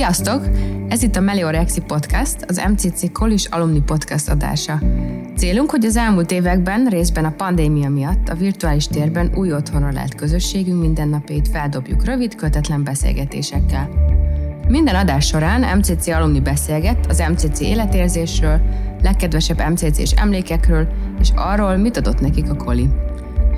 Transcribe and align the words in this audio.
Sziasztok! 0.00 0.46
Ez 0.88 1.02
itt 1.02 1.16
a 1.16 1.20
Meliorexi 1.20 1.80
Podcast, 1.80 2.36
az 2.48 2.62
MCC 2.68 3.12
Kolis 3.12 3.44
Alumni 3.46 3.80
Podcast 3.80 4.28
adása. 4.28 4.78
Célunk, 5.36 5.70
hogy 5.70 5.84
az 5.84 5.96
elmúlt 5.96 6.30
években, 6.30 6.86
részben 6.86 7.24
a 7.24 7.34
pandémia 7.36 7.88
miatt 7.88 8.28
a 8.28 8.34
virtuális 8.34 8.86
térben 8.86 9.30
új 9.34 9.52
otthonra 9.52 9.92
lett 9.92 10.14
közösségünk 10.14 10.80
mindennapjait 10.80 11.48
feldobjuk 11.48 12.04
rövid, 12.04 12.34
kötetlen 12.34 12.84
beszélgetésekkel. 12.84 13.88
Minden 14.68 14.94
adás 14.94 15.26
során 15.26 15.78
MCC 15.78 16.06
alumni 16.06 16.40
beszélget 16.40 17.06
az 17.08 17.22
MCC 17.30 17.60
életérzésről, 17.60 18.60
legkedvesebb 19.02 19.70
MCC-s 19.70 20.12
emlékekről, 20.12 20.88
és 21.20 21.28
arról, 21.34 21.76
mit 21.76 21.96
adott 21.96 22.20
nekik 22.20 22.50
a 22.50 22.56
koli. 22.56 22.88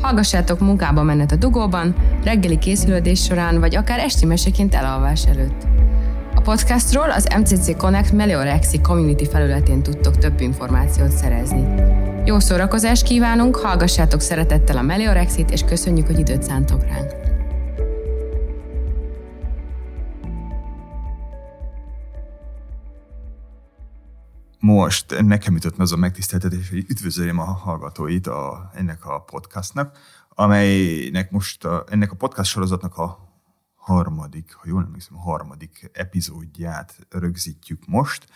Hallgassátok 0.00 0.61
munkába 0.61 1.02
menet 1.02 1.32
a 1.32 1.36
dugóban, 1.36 1.95
reggeli 2.24 2.59
készülődés 2.59 3.22
során, 3.22 3.61
vagy 3.61 3.77
akár 3.77 3.99
esti 3.99 4.27
meseként 4.27 4.75
elalvás 4.75 5.27
előtt. 5.27 5.71
Podcastról 6.43 7.11
az 7.11 7.29
MCC 7.39 7.77
Connect 7.77 8.13
Meliorexi 8.13 8.81
community 8.81 9.25
felületén 9.25 9.82
tudtok 9.82 10.19
több 10.19 10.41
információt 10.41 11.11
szerezni. 11.11 11.75
Jó 12.25 12.39
szórakozást 12.39 13.03
kívánunk, 13.03 13.57
hallgassátok 13.57 14.21
szeretettel 14.21 14.77
a 14.77 14.82
Meliorexit, 14.82 15.51
és 15.51 15.63
köszönjük, 15.63 16.07
hogy 16.07 16.18
időt 16.18 16.43
szántok 16.43 16.82
ránk! 16.82 17.11
most 24.61 25.21
nekem 25.21 25.54
jutott 25.54 25.79
az 25.79 25.93
a 25.93 25.96
megtiszteltetés, 25.96 26.71
hogy 26.71 26.85
üdvözöljem 26.89 27.39
a 27.39 27.45
hallgatóit 27.45 28.27
a, 28.27 28.71
ennek 28.75 29.07
a 29.07 29.18
podcastnak, 29.18 29.99
amelynek 30.29 31.31
most 31.31 31.65
a, 31.65 31.85
ennek 31.89 32.12
a 32.12 32.17
podcast 32.17 32.51
sorozatnak 32.51 32.97
a 32.97 33.31
harmadik, 33.83 34.53
ha 34.55 34.62
jól 34.64 34.83
emlékszem, 34.83 35.17
harmadik 35.17 35.91
epizódját 35.93 37.06
rögzítjük 37.09 37.87
most, 37.87 38.27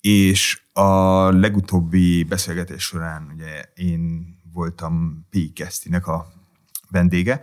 és 0.00 0.62
a 0.72 1.30
legutóbbi 1.30 2.24
beszélgetés 2.24 2.82
során 2.82 3.30
ugye 3.34 3.62
én 3.74 4.34
voltam 4.52 5.26
P. 5.30 5.52
Kesztinek 5.52 6.06
a 6.06 6.32
vendége, 6.90 7.42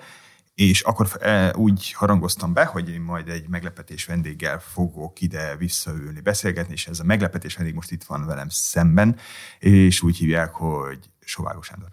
és 0.54 0.82
akkor 0.82 1.08
e, 1.20 1.56
úgy 1.56 1.92
harangoztam 1.92 2.54
be, 2.54 2.66
hogy 2.66 2.90
én 2.90 3.02
majd 3.02 3.30
egy 3.30 3.48
meglepetés 3.48 4.06
vendéggel 4.06 4.60
fogok 4.60 5.22
ide 5.22 5.56
visszaülni, 5.56 6.20
beszélgetni, 6.20 6.74
és 6.74 6.88
ez 6.88 7.00
a 7.00 7.04
meglepetés 7.04 7.56
vendég 7.56 7.74
most 7.74 7.92
itt 7.92 8.04
van 8.04 8.26
velem 8.26 8.50
szemben, 8.50 9.18
és 9.60 10.02
úgy 10.02 10.18
hívják, 10.18 10.54
hogy 10.54 11.10
Sovágos 11.20 11.66
Sándor. 11.66 11.92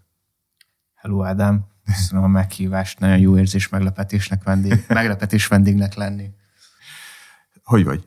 Hello 0.95 1.25
Ádám, 1.25 1.67
köszönöm 1.93 2.25
a 2.25 2.29
meghívást, 2.29 2.99
nagyon 2.99 3.19
jó 3.19 3.39
érzés 3.39 3.69
meglepetésnek 3.69 4.43
vendég, 4.43 4.85
meglepetés 4.89 5.47
vendégnek 5.47 5.95
lenni. 5.95 6.31
Hogy 7.65 7.85
vagy? 7.85 8.07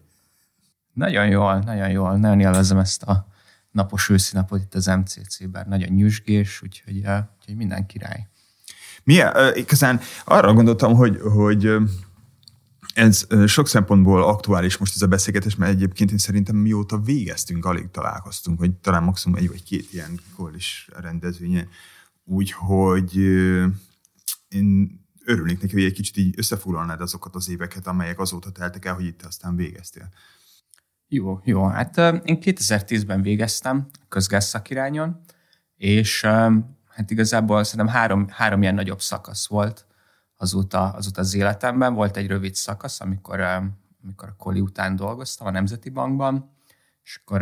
Nagyon 0.94 1.28
jól, 1.28 1.60
nagyon 1.60 1.90
jól, 1.90 2.18
nagyon 2.18 2.40
élvezem 2.40 2.78
ezt 2.78 3.04
a 3.04 3.28
napos 3.72 4.10
őszi 4.10 4.36
napot 4.36 4.62
itt 4.62 4.74
az 4.74 4.86
MCC-ben, 4.86 5.66
nagyon 5.68 5.90
nyüzsgés, 5.90 6.62
úgyhogy, 6.62 6.98
úgyhogy 6.98 7.56
minden 7.56 7.86
király. 7.86 8.28
Milyen, 9.04 9.56
igazán 9.56 10.00
arra 10.26 10.54
gondoltam, 10.54 10.94
hogy, 10.94 11.20
hogy 11.22 11.76
ez 12.94 13.28
sok 13.46 13.68
szempontból 13.68 14.24
aktuális 14.24 14.78
most 14.78 14.96
ez 14.96 15.02
a 15.02 15.08
beszélgetés, 15.08 15.56
mert 15.56 15.72
egyébként 15.72 16.12
én 16.12 16.18
szerintem 16.18 16.56
mióta 16.56 17.00
végeztünk, 17.00 17.66
alig 17.66 17.92
találkoztunk, 17.92 18.60
vagy 18.60 18.72
talán 18.72 19.04
maximum 19.04 19.38
egy 19.38 19.48
vagy 19.48 19.64
két 19.64 19.94
ilyen 19.94 20.20
is 20.56 20.90
rendezvényen. 20.96 21.68
Úgyhogy 22.32 23.16
én 24.48 25.00
örülnék 25.26 25.62
neki, 25.62 25.74
hogy 25.74 25.84
egy 25.84 25.94
kicsit 25.94 26.18
így 26.18 26.34
összefoglalnád 26.38 27.02
azokat 27.02 27.36
az 27.36 27.50
éveket, 27.50 27.88
amelyek 27.88 28.20
azóta 28.20 28.52
teltek 28.52 28.86
el, 28.86 28.94
hogy 28.94 29.06
itt 29.06 29.22
aztán 29.22 29.56
végeztél. 29.56 30.10
Jó, 31.08 31.40
jó. 31.44 31.66
Hát 31.68 31.98
én 31.98 32.38
2010-ben 32.42 33.22
végeztem 33.22 33.88
közgázzakirányon, 34.08 35.22
és 35.76 36.22
hát 36.88 37.12
igazából 37.12 37.64
szerintem 37.64 37.96
három, 37.96 38.28
három 38.30 38.62
ilyen 38.62 38.76
nagyobb 38.76 39.02
szakasz 39.02 39.48
volt 39.48 39.86
azóta, 40.36 40.90
azóta 40.90 41.22
az 41.22 41.34
életemben. 41.34 41.94
Volt 41.94 42.18
egy 42.18 42.28
rövid 42.28 42.56
szakasz, 42.56 43.02
amikor, 43.02 43.40
amikor 44.04 44.30
a 44.30 44.36
Koli 44.38 44.60
után 44.60 44.96
dolgoztam 44.96 45.48
a 45.48 45.52
Nemzeti 45.52 45.90
Bankban, 45.90 46.56
és 47.04 47.20
akkor... 47.24 47.42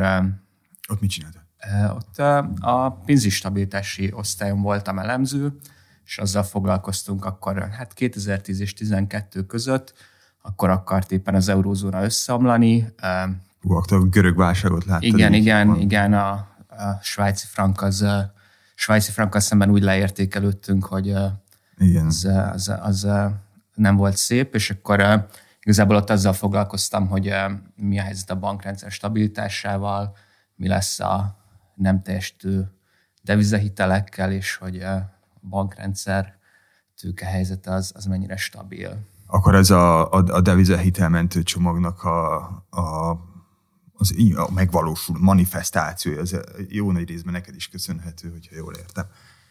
Ott 0.89 1.01
mit 1.01 1.09
csináltál? 1.09 1.48
Ott 1.89 2.17
a 2.59 2.89
pénzistabilitási 3.05 4.11
osztályon 4.13 4.61
voltam 4.61 4.99
elemző, 4.99 5.57
és 6.05 6.17
azzal 6.17 6.43
foglalkoztunk 6.43 7.25
akkor, 7.25 7.69
hát 7.71 7.93
2010 7.93 8.59
és 8.59 8.73
2012 8.73 9.45
között, 9.45 9.93
akkor 10.41 10.69
akart 10.69 11.11
éppen 11.11 11.35
az 11.35 11.49
eurózóna 11.49 12.03
összeomlani. 12.03 12.93
Hú, 13.61 13.73
akkor 13.73 13.97
a 13.97 14.01
görög 14.01 14.35
válságot 14.35 14.85
láttad. 14.85 15.03
Igen, 15.03 15.33
igen, 15.33 15.67
van. 15.67 15.79
igen, 15.79 16.13
a, 16.13 16.31
a 16.67 16.99
svájci 17.01 17.45
frank 17.49 17.81
az 17.81 18.05
svájci 18.75 19.11
frankkal 19.11 19.41
szemben 19.41 19.69
úgy 19.69 19.83
leértékelődtünk, 19.83 20.85
hogy 20.85 21.15
Igen. 21.77 22.05
Az, 22.05 22.29
az, 22.53 22.73
az, 22.81 23.07
nem 23.75 23.95
volt 23.95 24.17
szép, 24.17 24.55
és 24.55 24.69
akkor 24.69 25.27
igazából 25.61 25.95
ott 25.95 26.09
azzal 26.09 26.33
foglalkoztam, 26.33 27.07
hogy 27.07 27.33
mi 27.75 27.99
a 27.99 28.03
helyzet 28.03 28.29
a 28.29 28.39
bankrendszer 28.39 28.91
stabilitásával, 28.91 30.15
mi 30.55 30.67
lesz 30.67 30.99
a 30.99 31.38
nem 31.79 32.01
teljesítő 32.01 32.71
devizahitelekkel, 33.21 34.31
és 34.31 34.55
hogy 34.55 34.79
a 34.79 35.19
bankrendszer 35.49 36.37
tőke 37.01 37.25
helyzete 37.25 37.71
az, 37.71 37.91
az 37.95 38.05
mennyire 38.05 38.37
stabil. 38.37 38.97
Akkor 39.25 39.55
ez 39.55 39.69
a, 39.69 40.11
a, 40.11 40.23
a 40.27 40.41
devizahitelmentő 40.41 41.43
csomagnak 41.43 42.03
a, 42.03 42.35
a 42.69 43.17
az 44.01 44.15
a 44.35 44.51
megvalósul 44.51 45.17
manifestációja, 45.19 46.19
az 46.19 46.39
jó 46.67 46.91
nagy 46.91 47.07
részben 47.07 47.33
neked 47.33 47.55
is 47.55 47.67
köszönhető, 47.67 48.29
hogyha 48.31 48.55
jól 48.55 48.73
értem. 48.73 49.05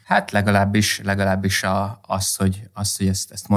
Hát 0.05 0.31
legalábbis, 0.31 1.01
legalábbis 1.01 1.63
a, 1.63 1.99
az, 2.03 2.37
hogy, 2.37 2.69
az, 2.73 2.97
hogy 2.97 3.07
ezt, 3.07 3.33
ezt 3.33 3.49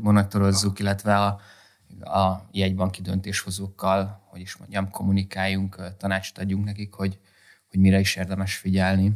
monitorozzuk, 0.00 0.78
illetve 0.78 1.16
a, 1.16 1.40
a 2.00 2.48
jegybanki 2.50 3.02
döntéshozókkal, 3.02 4.26
hogy 4.30 4.40
is 4.40 4.56
mondjam, 4.56 4.90
kommunikáljunk, 4.90 5.96
tanácsot 5.96 6.38
adjunk 6.38 6.64
nekik, 6.64 6.94
hogy, 6.94 7.18
hogy 7.70 7.80
mire 7.80 7.98
is 7.98 8.16
érdemes 8.16 8.56
figyelni. 8.56 9.12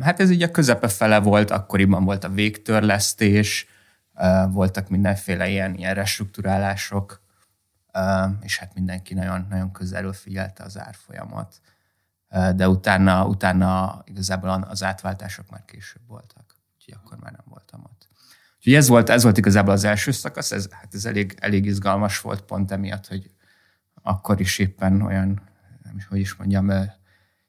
Hát 0.00 0.20
ez 0.20 0.30
így 0.30 0.42
a 0.42 0.50
közepe 0.50 0.88
fele 0.88 1.18
volt, 1.18 1.50
akkoriban 1.50 2.04
volt 2.04 2.24
a 2.24 2.28
végtörlesztés, 2.28 3.66
voltak 4.50 4.88
mindenféle 4.88 5.48
ilyen, 5.48 5.74
ilyen 5.74 5.94
restruktúrálások, 5.94 7.22
és 8.40 8.58
hát 8.58 8.74
mindenki 8.74 9.14
nagyon, 9.14 9.46
nagyon 9.50 9.72
közelről 9.72 10.12
figyelte 10.12 10.62
az 10.62 10.78
árfolyamat. 10.78 11.60
De 12.54 12.68
utána, 12.68 13.26
utána 13.26 14.02
igazából 14.04 14.48
az 14.48 14.82
átváltások 14.82 15.50
már 15.50 15.64
később 15.64 16.02
voltak, 16.06 16.56
úgyhogy 16.74 16.94
akkor 17.02 17.18
már 17.18 17.32
nem 17.32 17.44
voltam 17.44 17.80
ott. 17.84 18.08
Úgyhogy 18.56 18.74
ez 18.74 18.88
volt, 18.88 19.08
ez 19.08 19.22
volt 19.22 19.36
igazából 19.36 19.72
az 19.72 19.84
első 19.84 20.10
szakasz, 20.10 20.52
ez, 20.52 20.68
hát 20.70 20.94
ez 20.94 21.04
elég, 21.04 21.36
elég 21.40 21.64
izgalmas 21.64 22.20
volt 22.20 22.42
pont 22.42 22.70
emiatt, 22.72 23.06
hogy 23.06 23.30
akkor 24.02 24.40
is 24.40 24.58
éppen 24.58 25.02
olyan, 25.02 25.40
nem 25.82 25.96
is, 25.96 26.06
hogy 26.06 26.18
is 26.18 26.34
mondjam, 26.34 26.70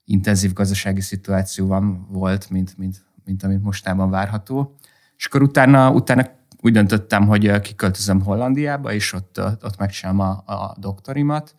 intenzív 0.06 0.54
gazdasági 0.54 1.02
szituációban 1.02 2.08
volt, 2.12 2.50
mint, 2.50 2.78
mint, 2.78 3.06
mint 3.26 3.44
amit 3.44 3.64
mostában 3.64 4.10
várható. 4.10 4.76
És 5.18 5.26
akkor 5.26 5.42
utána, 5.42 5.92
utána 5.92 6.30
úgy 6.62 6.74
döntöttem, 6.74 7.28
hogy 7.28 7.60
kiköltözöm 7.60 8.22
Hollandiába, 8.22 8.94
és 8.94 9.14
ott, 9.14 9.40
ott 9.40 9.78
megcsinálom 9.78 10.20
a, 10.20 10.44
a 10.46 10.76
doktorimat. 10.80 11.56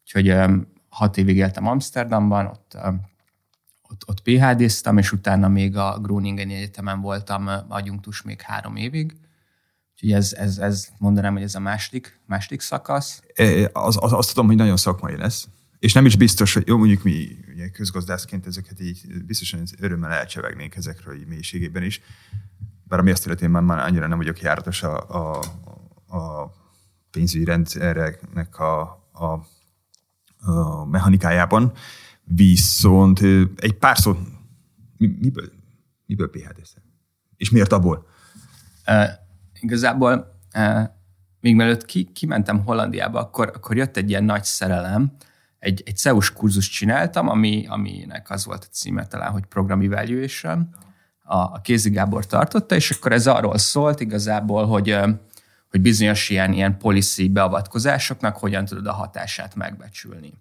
Úgyhogy 0.00 0.36
hat 0.88 1.16
évig 1.16 1.36
éltem 1.36 1.66
Amsterdamban, 1.66 2.46
ott, 2.46 2.78
ott, 3.82 4.02
ott 4.06 4.22
PhD-ztem, 4.22 4.98
és 4.98 5.12
utána 5.12 5.48
még 5.48 5.76
a 5.76 5.98
Groningen 5.98 6.48
Egyetemen 6.48 7.00
voltam 7.00 7.50
adjunktus 7.68 8.22
még 8.22 8.40
három 8.40 8.76
évig. 8.76 9.16
Úgyhogy 9.92 10.12
ez, 10.12 10.32
ez, 10.32 10.58
ez 10.58 10.88
mondanám, 10.98 11.32
hogy 11.32 11.42
ez 11.42 11.54
a 11.54 11.60
második, 11.60 12.20
második 12.26 12.60
szakasz. 12.60 13.22
Az, 13.72 13.96
az, 14.00 14.12
azt 14.12 14.28
tudom, 14.28 14.46
hogy 14.46 14.56
nagyon 14.56 14.76
szakmai 14.76 15.16
lesz. 15.16 15.48
És 15.78 15.92
nem 15.92 16.06
is 16.06 16.16
biztos, 16.16 16.54
hogy 16.54 16.66
jó, 16.66 16.76
mondjuk 16.76 17.02
mi 17.02 17.38
ugye 17.52 17.68
közgazdászként 17.68 18.46
ezeket 18.46 18.80
így 18.80 19.24
biztosan 19.26 19.62
örömmel 19.80 20.10
elcsevegnénk 20.10 20.76
ezekről 20.76 21.14
így 21.14 21.26
mélységében 21.26 21.82
is. 21.82 22.00
Bár 22.84 22.98
a 22.98 23.02
mi 23.02 23.10
asztaletén 23.10 23.50
már, 23.50 23.62
már 23.62 23.78
annyira 23.78 24.06
nem 24.06 24.18
vagyok 24.18 24.40
járatos 24.40 24.82
a, 24.82 25.08
a, 25.08 25.38
a 26.16 26.52
pénzügyi 27.10 27.44
rendszereknek 27.44 28.58
a, 28.58 28.80
a, 29.12 29.46
a 30.50 30.84
mechanikájában, 30.84 31.72
viszont 32.24 33.20
egy 33.56 33.74
pár 33.78 33.98
szó, 33.98 34.16
mi, 34.96 35.06
miből, 35.20 35.52
miből 36.06 36.30
phd 36.30 36.62
És 37.36 37.50
miért 37.50 37.72
abból? 37.72 38.06
Uh, 38.86 39.08
igazából 39.60 40.40
uh, 40.54 40.82
még 41.40 41.54
mielőtt 41.54 41.84
ki, 41.84 42.04
kimentem 42.12 42.64
Hollandiába, 42.64 43.20
akkor, 43.20 43.52
akkor 43.54 43.76
jött 43.76 43.96
egy 43.96 44.08
ilyen 44.10 44.24
nagy 44.24 44.44
szerelem, 44.44 45.16
egy, 45.58 45.82
egy 45.86 45.96
CEUS 45.96 46.32
kurzus 46.32 46.68
csináltam, 46.68 47.28
ami, 47.28 47.66
aminek 47.68 48.30
az 48.30 48.44
volt 48.44 48.64
a 48.64 48.72
címe 48.72 49.06
talán, 49.06 49.30
hogy 49.30 49.44
Program 49.44 49.80
Evaluation, 49.80 50.74
a, 51.22 51.36
a 51.36 51.60
Kézi 51.62 51.90
Gábor 51.90 52.26
tartotta, 52.26 52.74
és 52.74 52.90
akkor 52.90 53.12
ez 53.12 53.26
arról 53.26 53.58
szólt 53.58 54.00
igazából, 54.00 54.66
hogy, 54.66 54.96
hogy 55.70 55.80
bizonyos 55.80 56.30
ilyen, 56.30 56.52
ilyen 56.52 56.78
policy 56.78 57.28
beavatkozásoknak 57.28 58.36
hogyan 58.36 58.64
tudod 58.64 58.86
a 58.86 58.92
hatását 58.92 59.54
megbecsülni. 59.54 60.32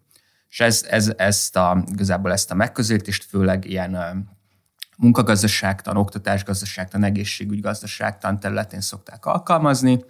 És 0.50 0.60
ez, 0.60 0.86
ez, 0.90 1.14
ezt 1.18 1.56
a, 1.56 1.84
igazából 1.92 2.32
ezt 2.32 2.52
a 2.52 2.56
megközelítést 2.56 3.24
főleg 3.24 3.66
ilyen 3.66 4.26
munkagazdaságtan, 4.98 5.98
oktatásgazdaságtan, 5.98 7.04
egészségügygazdaságtan 7.04 8.40
területén 8.40 8.82
szokták 8.82 9.26
alkalmazni, 9.26 10.04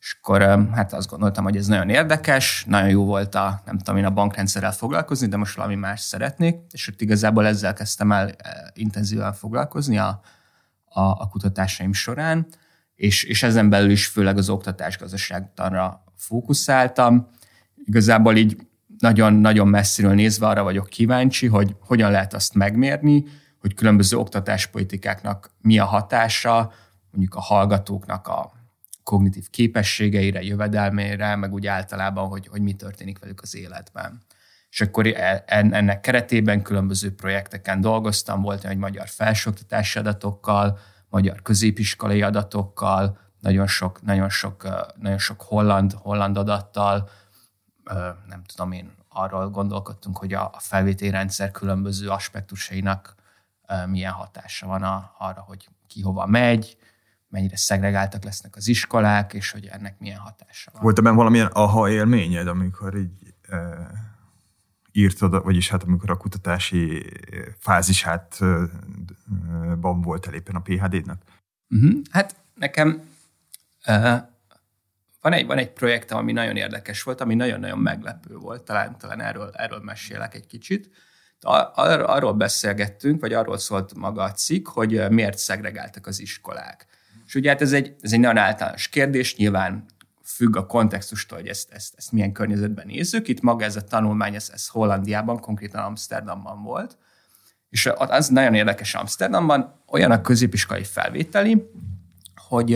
és 0.00 0.16
akkor 0.20 0.68
hát 0.72 0.92
azt 0.92 1.08
gondoltam, 1.08 1.44
hogy 1.44 1.56
ez 1.56 1.66
nagyon 1.66 1.88
érdekes, 1.88 2.64
nagyon 2.68 2.88
jó 2.88 3.04
volt 3.04 3.34
a, 3.34 3.62
nem 3.64 3.78
tudom 3.78 3.96
én, 3.96 4.04
a 4.04 4.10
bankrendszerrel 4.10 4.72
foglalkozni, 4.72 5.26
de 5.26 5.36
most 5.36 5.56
valami 5.56 5.74
más 5.74 6.00
szeretnék, 6.00 6.56
és 6.70 6.88
ott 6.88 7.00
igazából 7.00 7.46
ezzel 7.46 7.72
kezdtem 7.72 8.12
el 8.12 8.30
intenzíven 8.72 9.32
foglalkozni 9.32 9.98
a, 9.98 10.20
a, 10.84 11.00
a 11.00 11.28
kutatásaim 11.30 11.92
során, 11.92 12.46
és, 12.94 13.24
és 13.24 13.42
ezen 13.42 13.68
belül 13.68 13.90
is 13.90 14.06
főleg 14.06 14.36
az 14.36 14.48
oktatásgazdaságtanra 14.48 16.04
fókuszáltam. 16.16 17.28
Igazából 17.84 18.36
így 18.36 18.56
nagyon-nagyon 18.98 19.68
messziről 19.68 20.14
nézve 20.14 20.46
arra 20.46 20.62
vagyok 20.62 20.88
kíváncsi, 20.88 21.46
hogy 21.46 21.76
hogyan 21.80 22.10
lehet 22.10 22.34
azt 22.34 22.54
megmérni, 22.54 23.24
hogy 23.60 23.74
különböző 23.74 24.16
oktatáspolitikáknak 24.16 25.50
mi 25.60 25.78
a 25.78 25.84
hatása, 25.84 26.72
mondjuk 27.10 27.34
a 27.34 27.40
hallgatóknak 27.40 28.28
a 28.28 28.59
kognitív 29.10 29.50
képességeire, 29.50 30.42
jövedelmére, 30.42 31.36
meg 31.36 31.52
úgy 31.52 31.66
általában, 31.66 32.28
hogy, 32.28 32.46
hogy 32.46 32.62
mi 32.62 32.72
történik 32.72 33.18
velük 33.18 33.40
az 33.42 33.56
életben. 33.56 34.22
És 34.68 34.80
akkor 34.80 35.06
e, 35.06 35.44
ennek 35.46 36.00
keretében 36.00 36.62
különböző 36.62 37.14
projekteken 37.14 37.80
dolgoztam, 37.80 38.42
volt 38.42 38.64
egy 38.64 38.76
magyar 38.76 39.08
felsőoktatási 39.08 39.98
adatokkal, 39.98 40.78
magyar 41.08 41.42
középiskolai 41.42 42.22
adatokkal, 42.22 43.18
nagyon 43.40 43.66
sok, 43.66 44.02
nagyon 44.02 44.28
sok, 44.28 44.68
nagyon 44.96 45.18
sok 45.18 45.42
holland, 45.42 45.92
holland 45.92 46.36
adattal, 46.36 47.08
nem 48.28 48.42
tudom 48.44 48.72
én, 48.72 48.92
arról 49.08 49.50
gondolkodtunk, 49.50 50.18
hogy 50.18 50.32
a 50.32 50.52
felvételi 50.58 51.10
rendszer 51.10 51.50
különböző 51.50 52.08
aspektusainak 52.08 53.14
milyen 53.86 54.12
hatása 54.12 54.66
van 54.66 54.82
arra, 55.18 55.40
hogy 55.40 55.68
ki 55.86 56.02
hova 56.02 56.26
megy, 56.26 56.76
mennyire 57.30 57.56
szegregáltak 57.56 58.24
lesznek 58.24 58.56
az 58.56 58.68
iskolák, 58.68 59.32
és 59.32 59.50
hogy 59.50 59.66
ennek 59.66 59.98
milyen 59.98 60.18
hatása 60.18 60.70
van. 60.72 60.82
Volt 60.82 60.98
ebben 60.98 61.14
valamilyen 61.14 61.46
aha 61.46 61.90
élményed, 61.90 62.46
amikor 62.46 62.96
így 62.96 63.34
e, 63.48 63.90
írtad, 64.92 65.44
vagyis 65.44 65.68
hát 65.68 65.82
amikor 65.82 66.10
a 66.10 66.16
kutatási 66.16 67.12
fázisátban 67.58 70.02
volt 70.02 70.26
éppen 70.26 70.54
a 70.54 70.60
PHD-nak? 70.60 71.22
Uh-huh. 71.68 71.90
Mhm. 71.90 71.98
Hát 72.10 72.36
nekem 72.54 73.02
uh, 73.86 74.16
van 75.20 75.32
egy, 75.32 75.46
van 75.46 75.58
egy 75.58 75.72
projektem, 75.72 76.18
ami 76.18 76.32
nagyon 76.32 76.56
érdekes 76.56 77.02
volt, 77.02 77.20
ami 77.20 77.34
nagyon-nagyon 77.34 77.78
meglepő 77.78 78.36
volt, 78.36 78.62
talán, 78.62 78.98
talán 78.98 79.20
erről, 79.20 79.50
erről 79.54 79.80
mesélek 79.80 80.34
egy 80.34 80.46
kicsit. 80.46 80.90
Ar- 81.40 82.06
arról 82.06 82.32
beszélgettünk, 82.32 83.20
vagy 83.20 83.32
arról 83.32 83.58
szólt 83.58 83.94
maga 83.94 84.22
a 84.22 84.32
cikk, 84.32 84.68
hogy 84.68 85.10
miért 85.10 85.38
szegregáltak 85.38 86.06
az 86.06 86.20
iskolák. 86.20 86.86
És 87.30 87.36
ugye 87.36 87.48
hát 87.50 87.60
ez 87.60 87.72
egy, 87.72 87.94
ez 88.00 88.12
egy 88.12 88.20
nagyon 88.20 88.36
általános 88.36 88.88
kérdés, 88.88 89.36
nyilván 89.36 89.84
függ 90.24 90.56
a 90.56 90.66
kontextustól, 90.66 91.38
hogy 91.38 91.46
ezt, 91.46 91.72
ezt, 91.72 91.94
ezt 91.96 92.12
milyen 92.12 92.32
környezetben 92.32 92.86
nézzük. 92.86 93.28
Itt 93.28 93.40
maga 93.40 93.64
ez 93.64 93.76
a 93.76 93.84
tanulmány, 93.84 94.34
ez, 94.34 94.50
ez 94.52 94.68
Hollandiában, 94.68 95.40
konkrétan 95.40 95.84
Amsterdamban 95.84 96.62
volt. 96.62 96.98
És 97.68 97.90
az 97.96 98.28
nagyon 98.28 98.54
érdekes 98.54 98.94
Amsterdamban, 98.94 99.82
olyan 99.86 100.10
a 100.10 100.20
középiskolai 100.20 100.84
felvételi, 100.84 101.70
hogy 102.48 102.74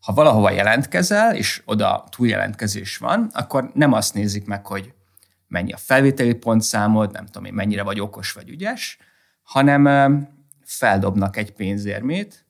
ha 0.00 0.12
valahova 0.14 0.50
jelentkezel, 0.50 1.36
és 1.36 1.62
oda 1.64 2.04
túljelentkezés 2.10 2.96
van, 2.96 3.30
akkor 3.32 3.70
nem 3.74 3.92
azt 3.92 4.14
nézik 4.14 4.46
meg, 4.46 4.66
hogy 4.66 4.92
mennyi 5.48 5.72
a 5.72 5.76
felvételi 5.76 6.34
pontszámod, 6.34 7.12
nem 7.12 7.26
tudom 7.26 7.44
én, 7.44 7.54
mennyire 7.54 7.82
vagy 7.82 8.00
okos 8.00 8.32
vagy 8.32 8.48
ügyes, 8.48 8.98
hanem 9.42 9.86
feldobnak 10.62 11.36
egy 11.36 11.52
pénzérmét, 11.52 12.43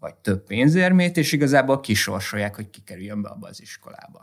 vagy 0.00 0.14
több 0.14 0.44
pénzérmét, 0.44 1.16
és 1.16 1.32
igazából 1.32 1.80
kisorsolják, 1.80 2.54
hogy 2.54 2.70
kikerüljön 2.70 3.22
be 3.22 3.28
abba 3.28 3.48
az 3.48 3.60
iskolába. 3.60 4.18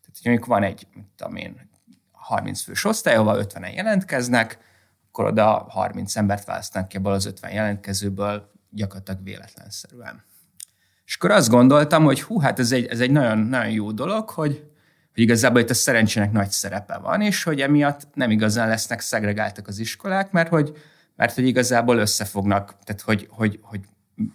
Tehát, 0.00 0.12
hogy 0.12 0.24
mondjuk 0.24 0.46
van 0.46 0.62
egy, 0.62 0.86
mit 0.94 1.06
tudom 1.16 1.36
én, 1.36 1.70
30 2.12 2.60
fős 2.60 2.84
osztály, 2.84 3.14
ahol 3.14 3.46
50-en 3.48 3.74
jelentkeznek, 3.74 4.58
akkor 5.08 5.24
oda 5.24 5.66
30 5.68 6.16
embert 6.16 6.44
választanak 6.44 6.88
ki 6.88 6.96
ebből 6.96 7.12
az 7.12 7.26
50 7.26 7.52
jelentkezőből 7.52 8.50
gyakorlatilag 8.70 9.22
véletlenszerűen. 9.22 10.24
És 11.04 11.16
akkor 11.16 11.30
azt 11.30 11.48
gondoltam, 11.48 12.04
hogy 12.04 12.22
hú, 12.22 12.38
hát 12.40 12.58
ez 12.58 12.72
egy, 12.72 12.86
ez 12.86 13.00
egy 13.00 13.10
nagyon, 13.10 13.38
nagyon 13.38 13.70
jó 13.70 13.92
dolog, 13.92 14.30
hogy, 14.30 14.64
hogy 15.14 15.22
igazából 15.22 15.60
itt 15.60 15.70
a 15.70 15.74
szerencsének 15.74 16.32
nagy 16.32 16.50
szerepe 16.50 16.98
van, 16.98 17.20
és 17.20 17.42
hogy 17.42 17.60
emiatt 17.60 18.08
nem 18.14 18.30
igazán 18.30 18.68
lesznek 18.68 19.00
szegregáltak 19.00 19.68
az 19.68 19.78
iskolák, 19.78 20.30
mert 20.30 20.48
hogy, 20.48 20.76
mert 21.16 21.34
hogy 21.34 21.46
igazából 21.46 21.96
összefognak, 21.96 22.78
tehát 22.84 23.00
hogy, 23.00 23.26
hogy, 23.30 23.58
hogy 23.62 23.80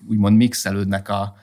úgymond 0.10 0.38
mixelődnek 0.38 1.10
a, 1.10 1.36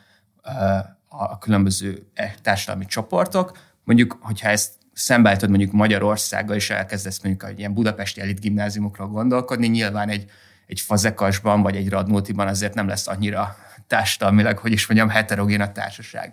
a 1.09 1.39
különböző 1.39 2.07
e, 2.15 2.35
társadalmi 2.43 2.87
csoportok. 2.87 3.59
Mondjuk, 3.85 4.19
hogyha 4.21 4.49
ezt 4.49 4.73
szembeállítod 4.93 5.49
mondjuk 5.49 5.73
Magyarországgal, 5.73 6.57
és 6.57 6.71
elkezdesz 6.71 7.23
mondjuk 7.23 7.51
egy 7.51 7.59
ilyen 7.59 7.75
budapesti 7.75 8.21
elit 8.21 8.41
gimnáziumokról 8.41 9.09
gondolkodni, 9.09 9.67
nyilván 9.67 10.09
egy, 10.09 10.31
egy 10.67 10.81
fazekasban 10.81 11.63
vagy 11.63 11.77
egy 11.77 11.89
radnótiban 11.89 12.49
azért 12.49 12.75
nem 12.75 12.89
lesz 12.89 13.09
annyira 13.09 13.57
társadalmilag, 13.87 14.59
hogy 14.59 14.73
is 14.73 14.87
mondjam, 14.87 15.09
heterogén 15.09 15.61
a 15.61 15.73
társaság. 15.73 16.33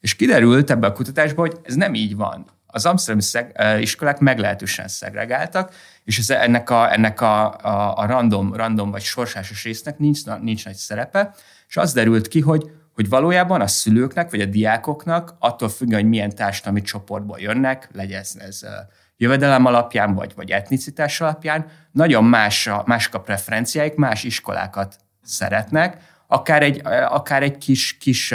És 0.00 0.14
kiderült 0.14 0.70
ebbe 0.70 0.86
a 0.86 0.92
kutatásban, 0.92 1.48
hogy 1.48 1.60
ez 1.62 1.74
nem 1.74 1.94
így 1.94 2.16
van. 2.16 2.46
Az 2.70 2.86
amsterdami 2.86 3.22
szeg- 3.22 3.80
iskolák 3.80 4.18
meglehetősen 4.18 4.88
szegregáltak, 4.88 5.74
és 6.04 6.18
ez, 6.18 6.30
ennek, 6.30 6.70
a, 6.70 6.92
ennek 6.92 7.20
a, 7.20 7.54
a, 7.54 7.96
a 7.96 8.06
random, 8.06 8.54
random 8.54 8.90
vagy 8.90 9.02
sorsásos 9.02 9.64
résznek 9.64 9.98
nincs, 9.98 10.24
nincs 10.40 10.64
nagy 10.64 10.74
szerepe, 10.74 11.34
és 11.68 11.76
az 11.76 11.92
derült 11.92 12.28
ki, 12.28 12.40
hogy, 12.40 12.70
hogy 12.94 13.08
valójában 13.08 13.60
a 13.60 13.66
szülőknek 13.66 14.30
vagy 14.30 14.40
a 14.40 14.44
diákoknak 14.44 15.34
attól 15.38 15.68
függően, 15.68 16.00
hogy 16.00 16.10
milyen 16.10 16.34
társadalmi 16.34 16.82
csoportból 16.82 17.40
jönnek, 17.40 17.88
legyen 17.92 18.24
ez, 18.38 18.66
jövedelem 19.16 19.66
alapján 19.66 20.14
vagy, 20.14 20.32
vagy 20.34 20.50
etnicitás 20.50 21.20
alapján, 21.20 21.66
nagyon 21.92 22.24
más 22.24 22.66
a, 22.66 22.82
mások 22.86 23.14
a 23.14 23.20
preferenciáik, 23.20 23.94
más 23.94 24.24
iskolákat 24.24 24.96
szeretnek, 25.22 25.96
akár 26.26 26.62
egy, 26.62 26.80
akár 27.08 27.42
egy 27.42 27.58
kis, 27.58 27.96
kis, 27.96 28.34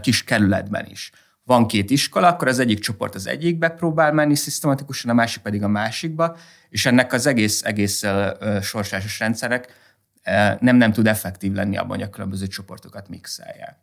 kis 0.00 0.24
kerületben 0.24 0.86
is 0.86 1.10
van 1.44 1.66
két 1.66 1.90
iskola, 1.90 2.28
akkor 2.28 2.48
az 2.48 2.58
egyik 2.58 2.78
csoport 2.78 3.14
az 3.14 3.26
egyikbe 3.26 3.68
próbál 3.68 4.12
menni 4.12 4.34
szisztematikusan, 4.34 5.10
a 5.10 5.14
másik 5.14 5.42
pedig 5.42 5.62
a 5.62 5.68
másikba, 5.68 6.36
és 6.68 6.86
ennek 6.86 7.12
az 7.12 7.26
egész, 7.26 7.62
egész 7.64 8.02
uh, 8.02 8.60
sorsásos 8.60 9.18
rendszerek 9.18 9.82
nem, 10.60 10.76
nem 10.76 10.92
tud 10.92 11.06
effektív 11.06 11.52
lenni 11.52 11.76
abban, 11.76 11.96
hogy 11.96 12.06
a 12.06 12.10
különböző 12.10 12.46
csoportokat 12.46 13.08
mixelje. 13.08 13.78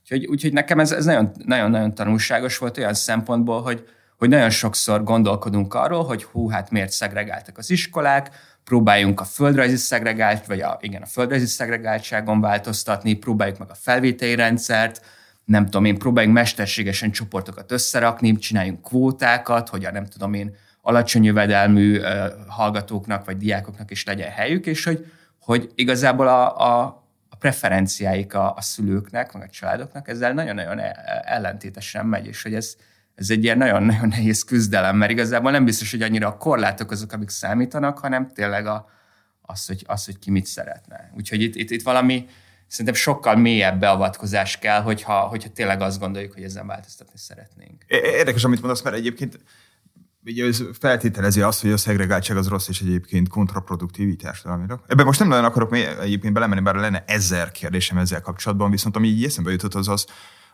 Úgyhogy, 0.00 0.26
úgyhogy 0.26 0.52
nekem 0.52 0.80
ez, 0.80 0.92
ez 0.92 1.04
nagyon, 1.04 1.30
nagyon, 1.44 1.70
nagyon 1.70 1.94
tanulságos 1.94 2.58
volt 2.58 2.78
olyan 2.78 2.94
szempontból, 2.94 3.62
hogy, 3.62 3.88
hogy 4.16 4.28
nagyon 4.28 4.50
sokszor 4.50 5.02
gondolkodunk 5.02 5.74
arról, 5.74 6.04
hogy 6.04 6.24
hú, 6.24 6.48
hát 6.48 6.70
miért 6.70 6.90
szegregáltak 6.90 7.58
az 7.58 7.70
iskolák, 7.70 8.30
próbáljunk 8.64 9.20
a 9.20 9.24
földrajzi 9.24 9.76
szegregált, 9.76 10.46
vagy 10.46 10.60
a, 10.60 10.78
igen, 10.80 11.02
a 11.02 11.06
földrajzi 11.06 11.46
szegregáltságon 11.46 12.40
változtatni, 12.40 13.14
próbáljuk 13.14 13.58
meg 13.58 13.70
a 13.70 13.74
felvételi 13.74 14.34
rendszert, 14.34 15.00
nem 15.46 15.64
tudom 15.64 15.84
én, 15.84 15.98
próbáljunk 15.98 16.36
mesterségesen 16.36 17.10
csoportokat 17.10 17.72
összerakni, 17.72 18.36
csináljunk 18.36 18.82
kvótákat, 18.82 19.68
hogy 19.68 19.84
a 19.84 19.92
nem 19.92 20.06
tudom 20.06 20.34
én, 20.34 20.56
alacsony 20.80 21.24
jövedelmű 21.24 22.00
hallgatóknak 22.46 23.24
vagy 23.24 23.36
diákoknak 23.36 23.90
is 23.90 24.04
legyen 24.04 24.30
helyük, 24.30 24.66
és 24.66 24.84
hogy, 24.84 25.12
hogy 25.40 25.70
igazából 25.74 26.28
a, 26.28 26.60
a, 26.60 27.04
a 27.28 27.36
preferenciáik 27.36 28.34
a, 28.34 28.54
a 28.54 28.60
szülőknek, 28.60 29.32
meg 29.32 29.42
a 29.42 29.50
családoknak 29.50 30.08
ezzel 30.08 30.32
nagyon-nagyon 30.32 30.78
e, 30.78 31.22
ellentétesen 31.24 32.06
megy, 32.06 32.26
és 32.26 32.42
hogy 32.42 32.54
ez, 32.54 32.74
ez 33.14 33.30
egy 33.30 33.44
ilyen 33.44 33.58
nagyon-nagyon 33.58 34.08
nehéz 34.08 34.44
küzdelem, 34.44 34.96
mert 34.96 35.10
igazából 35.10 35.50
nem 35.50 35.64
biztos, 35.64 35.90
hogy 35.90 36.02
annyira 36.02 36.28
a 36.28 36.36
korlátok 36.36 36.90
azok, 36.90 37.12
amik 37.12 37.28
számítanak, 37.28 37.98
hanem 37.98 38.28
tényleg 38.28 38.66
a, 38.66 38.90
az, 39.42 39.66
hogy, 39.66 39.84
az, 39.86 40.04
hogy 40.04 40.18
ki 40.18 40.30
mit 40.30 40.46
szeretne. 40.46 41.10
Úgyhogy 41.16 41.42
itt, 41.42 41.54
itt, 41.54 41.70
itt 41.70 41.82
valami, 41.82 42.26
szerintem 42.66 42.94
sokkal 42.94 43.36
mélyebb 43.36 43.80
beavatkozás 43.80 44.58
kell, 44.58 44.82
hogyha, 44.82 45.20
hogyha 45.20 45.48
tényleg 45.48 45.80
azt 45.80 46.00
gondoljuk, 46.00 46.32
hogy 46.32 46.42
ezen 46.42 46.66
változtatni 46.66 47.18
szeretnénk. 47.18 47.84
Érdekes, 47.86 48.44
amit 48.44 48.60
mondasz, 48.60 48.82
mert 48.82 48.96
egyébként 48.96 49.38
ugye 50.24 50.46
ez 50.46 50.62
feltételezi 50.78 51.40
azt, 51.40 51.60
hogy 51.60 51.70
a 51.70 51.76
szegregáltság 51.76 52.36
az 52.36 52.48
rossz, 52.48 52.68
és 52.68 52.80
egyébként 52.80 53.28
kontraproduktív 53.28 54.16
társadalmilag. 54.16 54.80
Ebben 54.86 55.06
most 55.06 55.18
nem 55.18 55.28
nagyon 55.28 55.44
akarok 55.44 55.76
egyébként 56.00 56.32
belemenni, 56.32 56.60
bár 56.60 56.74
lenne 56.74 57.04
ezer 57.06 57.50
kérdésem 57.50 57.98
ezzel 57.98 58.20
kapcsolatban, 58.20 58.70
viszont 58.70 58.96
ami 58.96 59.08
így 59.08 59.24
eszembe 59.24 59.50
jutott, 59.50 59.74
az 59.74 59.88
az, 59.88 60.06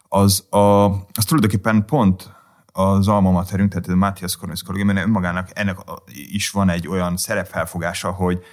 az, 0.09 0.47
a, 0.50 0.85
az 0.90 1.25
tulajdonképpen 1.26 1.85
pont 1.85 2.31
az 2.73 3.09
alma 3.09 3.31
materünk, 3.31 3.71
tehát 3.71 3.88
a 3.88 3.95
Matthias 3.95 4.37
Cornelius 4.37 4.62
kollégium, 4.62 4.97
önmagának 4.97 5.49
ennek 5.52 5.78
is 6.14 6.50
van 6.50 6.69
egy 6.69 6.88
olyan 6.88 7.16
szerepfelfogása, 7.16 8.11
hogy, 8.11 8.45